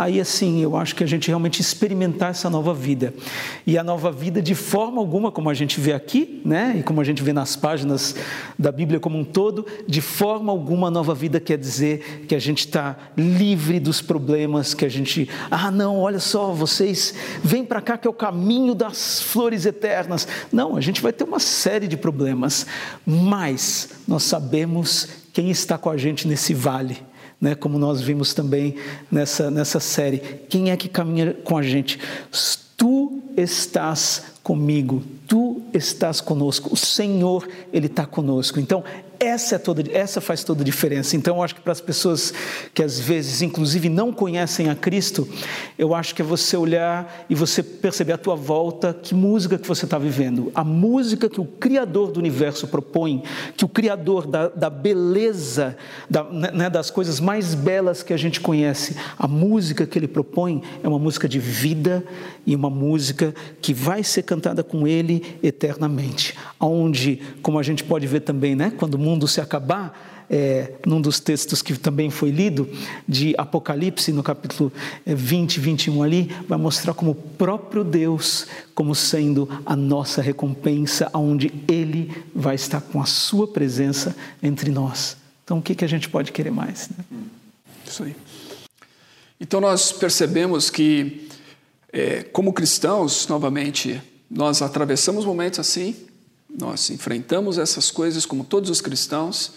aí 0.00 0.18
assim 0.18 0.62
eu 0.62 0.76
acho 0.76 0.94
que 0.94 1.04
a 1.04 1.06
gente 1.06 1.28
realmente 1.28 1.60
experimentar 1.60 2.30
essa 2.30 2.48
nova 2.48 2.72
vida. 2.72 3.12
E 3.66 3.76
a 3.76 3.84
nova 3.84 4.10
vida, 4.10 4.40
de 4.40 4.54
forma 4.54 4.98
alguma, 4.98 5.30
como 5.30 5.50
a 5.50 5.54
gente 5.54 5.78
vê 5.78 5.92
aqui, 5.92 6.40
né, 6.42 6.76
e 6.78 6.82
como 6.82 7.02
a 7.02 7.04
gente 7.04 7.22
vê 7.22 7.34
nas 7.34 7.54
páginas 7.54 8.16
da 8.58 8.72
Bíblia 8.72 8.98
como 8.98 9.18
um 9.18 9.24
todo, 9.24 9.66
de 9.86 10.00
forma 10.00 10.50
alguma 10.50 10.88
a 10.88 10.90
nova 10.90 11.14
vida 11.14 11.38
quer 11.38 11.58
dizer 11.58 12.24
que 12.26 12.34
a 12.34 12.38
gente 12.38 12.60
está 12.60 12.96
livre 13.14 13.78
dos 13.78 14.00
problemas, 14.00 14.72
que 14.72 14.86
a 14.86 14.88
gente, 14.88 15.28
ah, 15.50 15.70
não, 15.70 15.98
olha 15.98 16.18
só, 16.18 16.50
vocês 16.50 17.14
vêm 17.44 17.64
para 17.64 17.82
cá 17.82 17.98
que 17.98 18.08
é 18.08 18.10
o 18.10 18.14
caminho 18.14 18.74
das 18.74 19.20
flores 19.20 19.66
eternas. 19.66 20.26
Não, 20.50 20.76
a 20.76 20.80
gente 20.80 21.02
vai 21.02 21.12
ter 21.12 21.24
uma 21.24 21.38
série 21.38 21.86
de 21.86 21.98
problemas, 21.98 22.66
mas 23.04 23.90
nós 24.08 24.22
sabemos 24.22 25.08
quem 25.32 25.50
está 25.50 25.76
com 25.76 25.90
a 25.90 25.98
gente 25.98 26.26
nesse 26.26 26.54
vale 26.54 27.09
né, 27.40 27.54
como 27.54 27.78
nós 27.78 28.00
vimos 28.00 28.34
também 28.34 28.76
nessa, 29.10 29.50
nessa 29.50 29.80
série. 29.80 30.18
Quem 30.48 30.70
é 30.70 30.76
que 30.76 30.88
caminha 30.88 31.32
com 31.32 31.56
a 31.56 31.62
gente? 31.62 31.98
Tu 32.76 33.22
estás 33.36 34.24
comigo, 34.42 35.02
tu 35.26 35.62
estás 35.72 36.20
conosco, 36.20 36.72
o 36.72 36.76
Senhor, 36.76 37.48
Ele 37.72 37.86
está 37.86 38.04
conosco. 38.04 38.58
Então, 38.60 38.84
essa, 39.20 39.56
é 39.56 39.58
toda, 39.58 39.84
essa 39.92 40.18
faz 40.18 40.42
toda 40.42 40.62
a 40.62 40.64
diferença. 40.64 41.14
Então, 41.14 41.36
eu 41.36 41.42
acho 41.42 41.54
que 41.54 41.60
para 41.60 41.72
as 41.72 41.80
pessoas 41.80 42.32
que 42.72 42.82
às 42.82 42.98
vezes, 42.98 43.42
inclusive, 43.42 43.90
não 43.90 44.12
conhecem 44.12 44.70
a 44.70 44.74
Cristo, 44.74 45.28
eu 45.78 45.94
acho 45.94 46.14
que 46.14 46.22
é 46.22 46.24
você 46.24 46.56
olhar 46.56 47.26
e 47.28 47.34
você 47.34 47.62
perceber 47.62 48.14
à 48.14 48.18
tua 48.18 48.34
volta 48.34 48.94
que 48.94 49.14
música 49.14 49.58
que 49.58 49.68
você 49.68 49.84
está 49.84 49.98
vivendo. 49.98 50.50
A 50.54 50.64
música 50.64 51.28
que 51.28 51.38
o 51.38 51.44
Criador 51.44 52.10
do 52.10 52.18
universo 52.18 52.66
propõe, 52.66 53.22
que 53.58 53.64
o 53.64 53.68
Criador 53.68 54.26
da, 54.26 54.48
da 54.48 54.70
beleza, 54.70 55.76
da, 56.08 56.24
né, 56.24 56.70
das 56.70 56.90
coisas 56.90 57.20
mais 57.20 57.54
belas 57.54 58.02
que 58.02 58.14
a 58.14 58.16
gente 58.16 58.40
conhece, 58.40 58.96
a 59.18 59.28
música 59.28 59.86
que 59.86 59.98
ele 59.98 60.08
propõe 60.08 60.62
é 60.82 60.88
uma 60.88 60.98
música 60.98 61.28
de 61.28 61.38
vida 61.38 62.02
e 62.46 62.56
uma 62.56 62.70
música 62.70 63.34
que 63.60 63.74
vai 63.74 64.02
ser 64.02 64.22
cantada 64.22 64.64
com 64.64 64.86
ele 64.86 65.38
eternamente. 65.42 66.34
Onde, 66.58 67.20
como 67.42 67.58
a 67.58 67.62
gente 67.62 67.84
pode 67.84 68.06
ver 68.06 68.20
também, 68.20 68.56
né, 68.56 68.72
quando 68.76 68.94
o 68.94 69.09
mundo 69.10 69.26
se 69.26 69.40
acabar, 69.40 70.26
é, 70.30 70.74
num 70.86 71.00
dos 71.00 71.18
textos 71.18 71.60
que 71.60 71.76
também 71.76 72.08
foi 72.08 72.30
lido, 72.30 72.68
de 73.06 73.34
Apocalipse, 73.36 74.12
no 74.12 74.22
capítulo 74.22 74.72
20, 75.04 75.58
é, 75.58 75.60
21 75.60 76.02
ali, 76.02 76.30
vai 76.46 76.56
mostrar 76.56 76.94
como 76.94 77.10
o 77.10 77.14
próprio 77.14 77.82
Deus, 77.82 78.46
como 78.74 78.94
sendo 78.94 79.48
a 79.66 79.74
nossa 79.74 80.22
recompensa, 80.22 81.10
onde 81.12 81.52
Ele 81.66 82.24
vai 82.32 82.54
estar 82.54 82.80
com 82.80 83.02
a 83.02 83.06
Sua 83.06 83.48
presença 83.48 84.14
entre 84.40 84.70
nós. 84.70 85.16
Então, 85.44 85.58
o 85.58 85.62
que, 85.62 85.74
que 85.74 85.84
a 85.84 85.88
gente 85.88 86.08
pode 86.08 86.30
querer 86.30 86.52
mais? 86.52 86.88
Né? 86.90 87.04
Isso 87.84 88.04
aí. 88.04 88.14
Então, 89.40 89.60
nós 89.60 89.90
percebemos 89.90 90.70
que, 90.70 91.28
é, 91.92 92.22
como 92.22 92.52
cristãos, 92.52 93.26
novamente, 93.26 94.00
nós 94.30 94.62
atravessamos 94.62 95.24
momentos 95.24 95.58
assim, 95.58 95.96
nós 96.58 96.90
enfrentamos 96.90 97.58
essas 97.58 97.90
coisas 97.90 98.26
como 98.26 98.44
todos 98.44 98.70
os 98.70 98.80
cristãos 98.80 99.52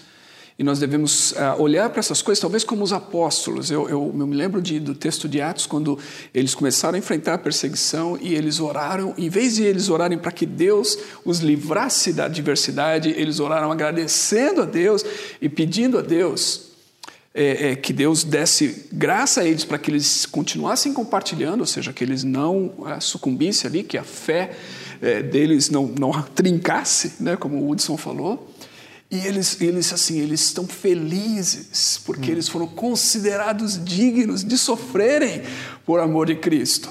e 0.58 0.63
nós 0.63 0.77
devemos 0.77 1.32
uh, 1.32 1.60
olhar 1.60 1.89
para 1.89 1.99
essas 1.99 2.21
coisas 2.21 2.39
talvez 2.39 2.63
como 2.63 2.84
os 2.84 2.93
apóstolos. 2.93 3.71
Eu, 3.71 3.89
eu, 3.89 4.13
eu 4.17 4.27
me 4.27 4.36
lembro 4.36 4.62
de, 4.62 4.79
do 4.79 4.93
texto 4.93 5.27
de 5.27 5.41
Atos 5.41 5.65
quando 5.65 5.97
eles 6.34 6.53
começaram 6.53 6.95
a 6.95 6.99
enfrentar 6.99 7.34
a 7.34 7.38
perseguição 7.38 8.17
e 8.21 8.36
eles 8.36 8.60
oraram, 8.60 9.15
em 9.17 9.29
vez 9.29 9.56
de 9.56 9.63
eles 9.63 9.89
orarem 9.89 10.17
para 10.17 10.32
que 10.32 10.45
Deus 10.45 10.97
os 11.25 11.39
livrasse 11.39 12.13
da 12.13 12.25
adversidade, 12.25 13.10
eles 13.10 13.39
oraram 13.39 13.71
agradecendo 13.71 14.62
a 14.62 14.65
Deus 14.65 15.03
e 15.41 15.49
pedindo 15.49 15.97
a 15.97 16.01
Deus 16.01 16.72
é, 17.34 17.72
é, 17.72 17.76
que 17.76 17.91
Deus 17.91 18.24
desse 18.24 18.88
graça 18.91 19.41
a 19.41 19.46
eles 19.46 19.65
para 19.65 19.80
que 19.80 19.89
eles 19.89 20.26
continuassem 20.26 20.93
compartilhando, 20.93 21.62
ou 21.62 21.65
seja, 21.65 21.91
que 21.91 22.04
eles 22.04 22.24
não 22.24 22.67
uh, 22.78 23.02
sucumbissem 23.02 23.67
ali, 23.69 23.84
que 23.84 23.98
a 23.98 24.04
fé 24.04 24.52
é, 25.02 25.24
deles 25.24 25.69
não, 25.69 25.88
não 25.88 26.12
trincasse, 26.36 27.13
né, 27.19 27.36
como 27.36 27.58
o 27.58 27.69
Hudson 27.69 27.98
falou. 27.98 28.54
E 29.10 29.28
eles, 29.28 29.62
eles 29.62 29.93
assim, 29.93 30.19
eles 30.19 30.41
estão 30.41 30.65
felizes 30.65 32.00
porque 32.04 32.30
hum. 32.30 32.34
eles 32.34 32.48
foram 32.48 32.67
considerados 32.67 33.84
dignos 33.84 34.43
de 34.43 34.58
sofrerem 34.58 35.43
por 35.86 36.00
amor 36.00 36.28
de 36.28 36.36
Cristo. 36.36 36.89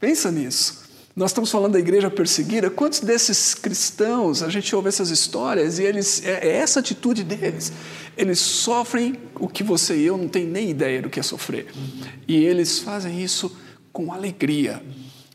Pensa 0.00 0.30
nisso. 0.30 0.86
Nós 1.18 1.30
estamos 1.30 1.50
falando 1.50 1.72
da 1.72 1.80
igreja 1.80 2.08
perseguida. 2.08 2.70
Quantos 2.70 3.00
desses 3.00 3.52
cristãos 3.52 4.40
a 4.40 4.48
gente 4.48 4.74
ouve 4.76 4.88
essas 4.88 5.10
histórias 5.10 5.78
e 5.80 5.82
eles 5.82 6.24
é, 6.24 6.46
é 6.46 6.56
essa 6.58 6.78
atitude 6.78 7.24
deles? 7.24 7.72
Eles 8.18 8.40
sofrem 8.40 9.14
o 9.36 9.48
que 9.48 9.62
você 9.62 9.96
e 9.96 10.06
eu 10.06 10.18
não 10.18 10.28
tem 10.28 10.44
nem 10.44 10.70
ideia 10.70 11.00
do 11.00 11.08
que 11.08 11.20
é 11.20 11.22
sofrer. 11.22 11.68
E 12.26 12.36
eles 12.36 12.80
fazem 12.80 13.22
isso 13.22 13.56
com 13.92 14.12
alegria. 14.12 14.82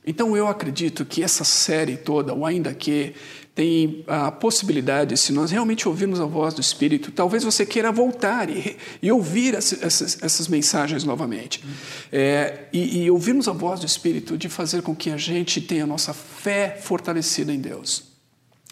Então 0.06 0.36
eu 0.36 0.48
acredito 0.48 1.06
que 1.06 1.24
essa 1.24 1.46
série 1.46 1.96
toda, 1.96 2.34
o 2.34 2.46
Ainda 2.46 2.74
Que, 2.74 3.16
tem 3.56 4.04
a 4.08 4.32
possibilidade, 4.32 5.16
se 5.16 5.32
nós 5.32 5.52
realmente 5.52 5.88
ouvirmos 5.88 6.20
a 6.20 6.26
voz 6.26 6.56
do 6.56 6.62
Espírito, 6.62 7.12
talvez 7.12 7.44
você 7.44 7.66
queira 7.66 7.92
voltar 7.92 8.50
e, 8.50 8.78
e 9.02 9.12
ouvir 9.12 9.54
essas, 9.54 10.18
essas, 10.24 10.48
mensagens 10.48 11.04
novamente. 11.04 11.64
É, 12.12 12.66
e, 12.74 13.04
e 13.04 13.12
ouvirmos 13.12 13.48
a 13.48 13.52
voz 13.52 13.80
do 13.80 13.86
Espírito 13.86 14.38
de 14.38 14.50
fazer 14.50 14.82
com 14.82 14.96
que 14.96 15.12
a 15.12 15.18
gente 15.18 15.62
tenha 15.62 15.84
a 15.84 15.88
nossa 15.88 16.14
fé 16.14 16.80
fortalecida 16.82 17.54
em 17.54 17.60
Deus. 17.60 18.13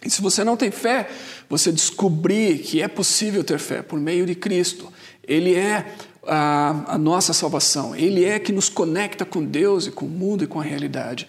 E 0.04 0.10
se 0.10 0.22
você 0.22 0.44
não 0.44 0.58
tem 0.58 0.72
fé, 0.72 1.10
você 1.48 1.72
descobrir 1.72 2.60
que 2.60 2.82
é 2.82 2.88
possível 2.88 3.44
ter 3.44 3.60
fé 3.60 3.82
por 3.82 4.00
meio 4.00 4.26
de 4.26 4.34
Cristo. 4.34 4.92
Ele 5.24 5.56
é 5.56 5.94
a, 6.26 6.94
a, 6.96 6.98
nossa 6.98 7.34
salvação. 7.34 7.96
Ele 7.96 8.26
é 8.26 8.40
que 8.40 8.52
nos 8.52 8.68
conecta 8.68 9.26
com 9.26 9.44
Deus 9.44 9.88
e 9.88 9.92
com 9.92 10.06
o 10.06 10.10
mundo 10.10 10.44
e 10.44 10.48
com 10.48 10.60
a 10.60 10.64
realidade. 10.64 11.28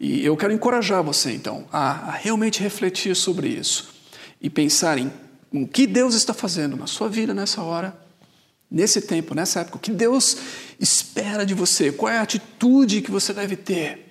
E 0.00 0.24
eu 0.24 0.36
quero 0.36 0.52
encorajar 0.52 1.02
você, 1.02 1.32
então, 1.32 1.66
a, 1.72 2.08
a 2.08 2.10
realmente 2.12 2.62
refletir 2.62 3.14
sobre 3.16 3.48
isso 3.48 3.94
e 4.40 4.48
pensar 4.48 4.98
em 4.98 5.10
o 5.52 5.66
que 5.66 5.86
Deus 5.86 6.14
está 6.14 6.32
fazendo 6.32 6.76
na 6.76 6.86
sua 6.86 7.08
vida 7.08 7.34
nessa 7.34 7.62
hora, 7.62 7.98
nesse 8.70 9.00
tempo, 9.00 9.34
nessa 9.34 9.60
época, 9.60 9.76
o 9.76 9.80
que 9.80 9.90
Deus 9.90 10.36
espera 10.78 11.44
de 11.44 11.54
você, 11.54 11.90
qual 11.90 12.12
é 12.12 12.18
a 12.18 12.22
atitude 12.22 13.00
que 13.00 13.10
você 13.10 13.32
deve 13.32 13.56
ter 13.56 14.07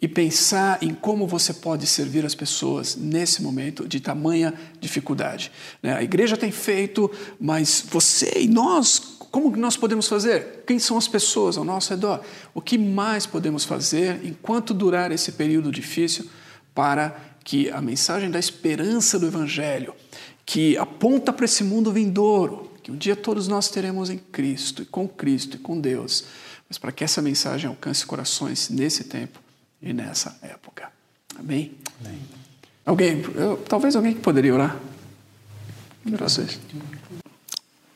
e 0.00 0.08
pensar 0.08 0.78
em 0.82 0.94
como 0.94 1.26
você 1.26 1.52
pode 1.52 1.86
servir 1.86 2.24
as 2.24 2.34
pessoas 2.34 2.96
nesse 2.96 3.42
momento 3.42 3.86
de 3.86 4.00
tamanha 4.00 4.54
dificuldade. 4.80 5.52
Né? 5.82 5.94
A 5.94 6.02
igreja 6.02 6.36
tem 6.36 6.50
feito, 6.50 7.10
mas 7.38 7.84
você 7.88 8.32
e 8.40 8.48
nós 8.48 9.18
como 9.30 9.56
nós 9.56 9.76
podemos 9.76 10.08
fazer? 10.08 10.64
Quem 10.66 10.80
são 10.80 10.98
as 10.98 11.06
pessoas 11.06 11.56
ao 11.56 11.62
nosso 11.62 11.90
redor? 11.90 12.20
O 12.52 12.60
que 12.60 12.76
mais 12.76 13.26
podemos 13.26 13.64
fazer 13.64 14.20
enquanto 14.24 14.74
durar 14.74 15.12
esse 15.12 15.30
período 15.30 15.70
difícil 15.70 16.28
para 16.74 17.16
que 17.44 17.70
a 17.70 17.80
mensagem 17.80 18.28
da 18.28 18.40
esperança 18.40 19.20
do 19.20 19.28
Evangelho, 19.28 19.94
que 20.44 20.76
aponta 20.76 21.32
para 21.32 21.44
esse 21.44 21.62
mundo 21.62 21.92
vindouro, 21.92 22.72
que 22.82 22.90
um 22.90 22.96
dia 22.96 23.14
todos 23.14 23.46
nós 23.46 23.68
teremos 23.68 24.10
em 24.10 24.18
Cristo, 24.18 24.82
e 24.82 24.86
com 24.86 25.06
Cristo, 25.06 25.56
e 25.56 25.60
com 25.60 25.80
Deus, 25.80 26.24
mas 26.68 26.76
para 26.76 26.90
que 26.90 27.04
essa 27.04 27.22
mensagem 27.22 27.68
alcance 27.68 28.04
corações 28.04 28.68
nesse 28.68 29.04
tempo 29.04 29.40
e 29.82 29.92
nessa 29.92 30.36
época. 30.42 30.90
Amém? 31.38 31.72
Amém. 32.00 32.18
Alguém, 32.84 33.22
eu, 33.34 33.56
talvez 33.68 33.94
alguém 33.96 34.14
que 34.14 34.20
poderia 34.20 34.54
orar? 34.54 34.76
Para 36.10 36.28
vocês. 36.28 36.58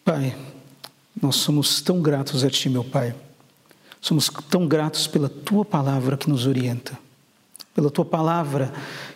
Pai, 0.04 0.36
nós 1.20 1.36
somos 1.36 1.80
tão 1.80 2.00
gratos 2.00 2.44
a 2.44 2.50
Ti, 2.50 2.68
meu 2.68 2.84
Pai. 2.84 3.14
Somos 4.00 4.30
tão 4.50 4.68
gratos 4.68 5.06
pela 5.06 5.28
Tua 5.28 5.64
palavra 5.64 6.16
que 6.16 6.28
nos 6.28 6.46
orienta, 6.46 6.98
pela 7.74 7.90
Tua 7.90 8.04
palavra 8.04 8.72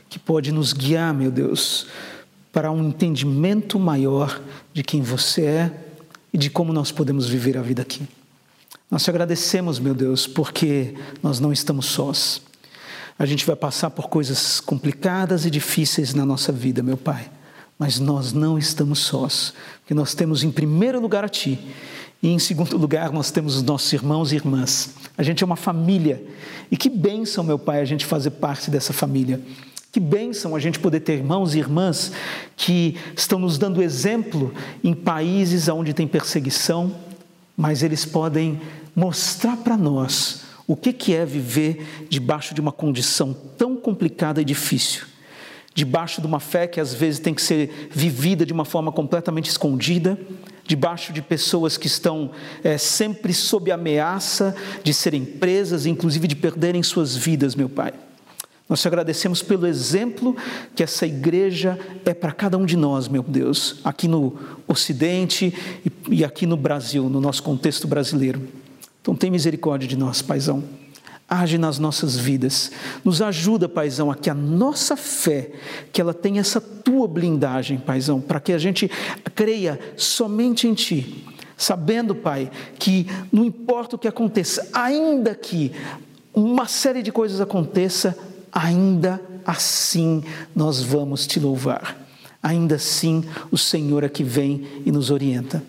que 0.09 0.19
pode 0.19 0.51
nos 0.51 0.73
guiar, 0.73 1.13
meu 1.13 1.31
Deus, 1.31 1.87
para 2.53 2.71
um 2.71 2.89
entendimento 2.89 3.79
maior 3.79 4.41
de 4.73 4.83
quem 4.83 5.03
você 5.03 5.45
é 5.45 5.89
e 6.33 6.39
de 6.39 6.49
como 6.49 6.73
nós 6.73 6.91
podemos 6.91 7.29
viver 7.29 7.57
a 7.59 7.63
vida 7.63 7.83
aqui. 7.83 8.09
Nós 8.91 9.05
te 9.05 9.11
agradecemos, 9.11 9.79
meu 9.79 9.95
Deus, 9.95 10.27
porque 10.27 10.95
nós 11.23 11.39
não 11.41 11.53
estamos 11.53 11.87
sós. 11.87 12.41
A 13.19 13.27
gente 13.27 13.45
vai 13.45 13.57
passar 13.57 13.91
por 13.91 14.09
coisas 14.09 14.61
complicadas 14.61 15.45
e 15.45 15.51
difíceis 15.51 16.15
na 16.15 16.25
nossa 16.25 16.53
vida, 16.53 16.83
meu 16.83 16.97
Pai, 16.97 17.29
mas 17.79 17.99
nós 17.99 18.33
não 18.33 18.57
estamos 18.57 19.01
sós, 19.01 19.53
porque 19.81 19.95
nós 19.95 20.15
temos 20.15 20.45
em 20.45 20.51
primeiro 20.51 21.01
lugar 21.01 21.25
a 21.25 21.29
Ti 21.29 21.59
e 22.23 22.29
em 22.29 22.39
segundo 22.39 22.77
lugar, 22.77 23.13
nós 23.13 23.31
temos 23.31 23.57
os 23.57 23.63
nossos 23.63 23.93
irmãos 23.93 24.33
e 24.33 24.37
irmãs. 24.37 24.91
A 25.17 25.23
gente 25.23 25.45
é 25.45 25.47
uma 25.47 25.57
família. 25.57 26.21
E 26.71 26.77
que 26.77 26.91
bênção, 26.91 27.45
meu 27.45 27.59
Pai, 27.59 27.81
a 27.81 27.85
gente 27.85 28.05
fazer 28.05 28.31
parte 28.31 28.71
dessa 28.71 28.93
família. 28.93 29.41
Que 29.93 30.01
bênção 30.01 30.57
a 30.57 30.59
gente 30.59 30.81
poder 30.81 31.01
ter 31.01 31.15
irmãos 31.15 31.55
e 31.55 31.59
irmãs 31.59 32.13
que 32.57 32.97
estão 33.17 33.39
nos 33.39 33.57
dando 33.57 33.81
exemplo 33.81 34.53
em 34.83 34.95
países 34.95 35.69
onde 35.69 35.95
tem 35.95 36.09
perseguição, 36.09 36.95
mas 37.57 37.85
eles 37.85 38.05
podem 38.05 38.61
mostrar 38.97 39.57
para 39.57 39.77
nós 39.77 40.43
o 40.69 40.77
que 40.77 41.13
é 41.13 41.25
viver 41.25 42.07
debaixo 42.09 42.55
de 42.55 42.61
uma 42.61 42.71
condição 42.71 43.35
tão 43.57 43.75
complicada 43.75 44.41
e 44.41 44.45
difícil 44.45 45.07
debaixo 45.79 46.21
de 46.21 46.27
uma 46.27 46.41
fé 46.41 46.67
que 46.67 46.81
às 46.81 46.93
vezes 46.93 47.21
tem 47.21 47.33
que 47.33 47.41
ser 47.41 47.89
vivida 47.93 48.45
de 48.45 48.53
uma 48.53 48.65
forma 48.65 48.91
completamente 48.91 49.49
escondida, 49.49 50.19
debaixo 50.65 51.13
de 51.13 51.23
pessoas 51.23 51.77
que 51.77 51.87
estão 51.87 52.33
é, 52.65 52.77
sempre 52.77 53.33
sob 53.33 53.71
ameaça 53.71 54.57
de 54.83 54.93
serem 54.93 55.25
presas, 55.25 55.87
inclusive 55.87 56.27
de 56.27 56.35
perderem 56.35 56.83
suas 56.83 57.17
vidas, 57.17 57.55
meu 57.55 57.69
Pai. 57.69 57.93
Nós 58.69 58.83
te 58.83 58.89
agradecemos 58.89 59.41
pelo 59.41 59.69
exemplo 59.69 60.37
que 60.75 60.83
essa 60.83 61.07
igreja 61.07 61.79
é 62.05 62.13
para 62.13 62.33
cada 62.33 62.59
um 62.59 62.67
de 62.67 62.77
nós, 62.77 63.07
meu 63.07 63.23
Deus, 63.23 63.77
aqui 63.85 64.09
no 64.09 64.37
Ocidente 64.67 65.55
e 66.11 66.25
aqui 66.25 66.45
no 66.45 66.57
Brasil, 66.57 67.09
no 67.09 67.21
nosso 67.21 67.43
contexto 67.45 67.87
brasileiro. 67.87 68.43
Então, 69.01 69.15
tem 69.15 69.31
misericórdia 69.31 69.89
de 69.89 69.97
nós, 69.97 70.21
Paizão 70.23 70.63
age 71.29 71.59
nas 71.59 71.79
nossas 71.79 72.17
vidas. 72.17 72.73
Nos 73.05 73.21
ajuda, 73.21 73.69
Paizão, 73.69 74.11
a 74.11 74.15
que 74.15 74.31
a 74.31 74.35
nossa 74.35 74.97
fé, 74.97 75.51
que 75.93 76.01
ela 76.01 76.15
tenha 76.15 76.41
essa 76.41 76.61
tua 76.61 77.07
blindagem, 77.07 77.79
Paizão, 77.79 78.21
para 78.21 78.41
que 78.41 78.53
a 78.53 78.59
gente 78.59 78.91
creia 79.35 79.79
somente 79.97 80.67
em 80.67 80.73
Ti. 80.73 81.27
Sabendo, 81.57 82.15
Pai, 82.15 82.51
que 82.79 83.07
não 83.33 83.45
importa 83.45 83.97
o 83.97 83.99
que 83.99 84.09
aconteça, 84.09 84.67
ainda 84.73 85.35
que 85.35 85.73
uma 86.33 86.67
série 86.67 87.03
de 87.03 87.11
coisas 87.13 87.41
aconteça, 87.41 88.17
ainda 88.53 89.21
assim 89.45 90.23
nós 90.55 90.81
vamos 90.81 91.27
te 91.27 91.41
louvar. 91.41 91.99
Ainda 92.41 92.77
assim 92.77 93.25
o 93.51 93.59
Senhor 93.59 94.05
é 94.05 94.09
que 94.09 94.23
vem 94.23 94.67
e 94.87 94.93
nos 94.93 95.11
orienta. 95.11 95.63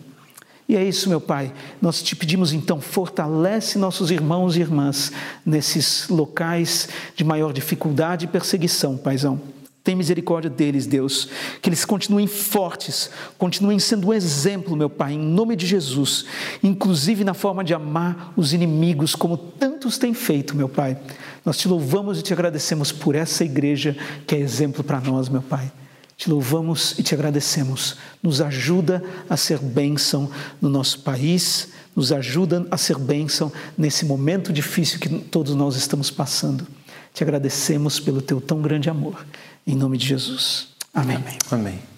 E 0.70 0.76
é 0.76 0.84
isso, 0.84 1.08
meu 1.08 1.20
Pai. 1.20 1.52
Nós 1.82 2.00
te 2.00 2.14
pedimos 2.14 2.52
então, 2.52 2.80
fortalece 2.80 3.76
nossos 3.76 4.12
irmãos 4.12 4.56
e 4.56 4.60
irmãs 4.60 5.10
nesses 5.44 6.08
locais 6.08 6.88
de 7.16 7.24
maior 7.24 7.52
dificuldade 7.52 8.26
e 8.26 8.28
perseguição, 8.28 8.96
Paizão. 8.96 9.40
Tem 9.82 9.96
misericórdia 9.96 10.48
deles, 10.48 10.86
Deus. 10.86 11.28
Que 11.60 11.68
eles 11.68 11.84
continuem 11.84 12.28
fortes, 12.28 13.10
continuem 13.36 13.80
sendo 13.80 14.06
um 14.06 14.12
exemplo, 14.12 14.76
meu 14.76 14.88
Pai, 14.88 15.14
em 15.14 15.18
nome 15.18 15.56
de 15.56 15.66
Jesus, 15.66 16.24
inclusive 16.62 17.24
na 17.24 17.34
forma 17.34 17.64
de 17.64 17.74
amar 17.74 18.32
os 18.36 18.52
inimigos, 18.52 19.16
como 19.16 19.36
tantos 19.36 19.98
têm 19.98 20.14
feito, 20.14 20.56
meu 20.56 20.68
Pai. 20.68 20.96
Nós 21.44 21.58
te 21.58 21.66
louvamos 21.66 22.20
e 22.20 22.22
te 22.22 22.32
agradecemos 22.32 22.92
por 22.92 23.16
essa 23.16 23.44
igreja 23.44 23.96
que 24.24 24.36
é 24.36 24.38
exemplo 24.38 24.84
para 24.84 25.00
nós, 25.00 25.28
meu 25.28 25.42
Pai. 25.42 25.72
Te 26.20 26.28
louvamos 26.28 26.98
e 26.98 27.02
te 27.02 27.14
agradecemos. 27.14 27.96
Nos 28.22 28.42
ajuda 28.42 29.02
a 29.26 29.38
ser 29.38 29.58
bênção 29.58 30.30
no 30.60 30.68
nosso 30.68 30.98
país, 30.98 31.68
nos 31.96 32.12
ajuda 32.12 32.66
a 32.70 32.76
ser 32.76 32.98
bênção 32.98 33.50
nesse 33.76 34.04
momento 34.04 34.52
difícil 34.52 35.00
que 35.00 35.08
todos 35.08 35.54
nós 35.54 35.76
estamos 35.76 36.10
passando. 36.10 36.66
Te 37.14 37.22
agradecemos 37.22 37.98
pelo 37.98 38.20
teu 38.20 38.38
tão 38.38 38.60
grande 38.60 38.90
amor. 38.90 39.24
Em 39.66 39.74
nome 39.74 39.96
de 39.96 40.08
Jesus. 40.08 40.68
Amém. 40.92 41.16
Amém. 41.16 41.38
Amém. 41.50 41.89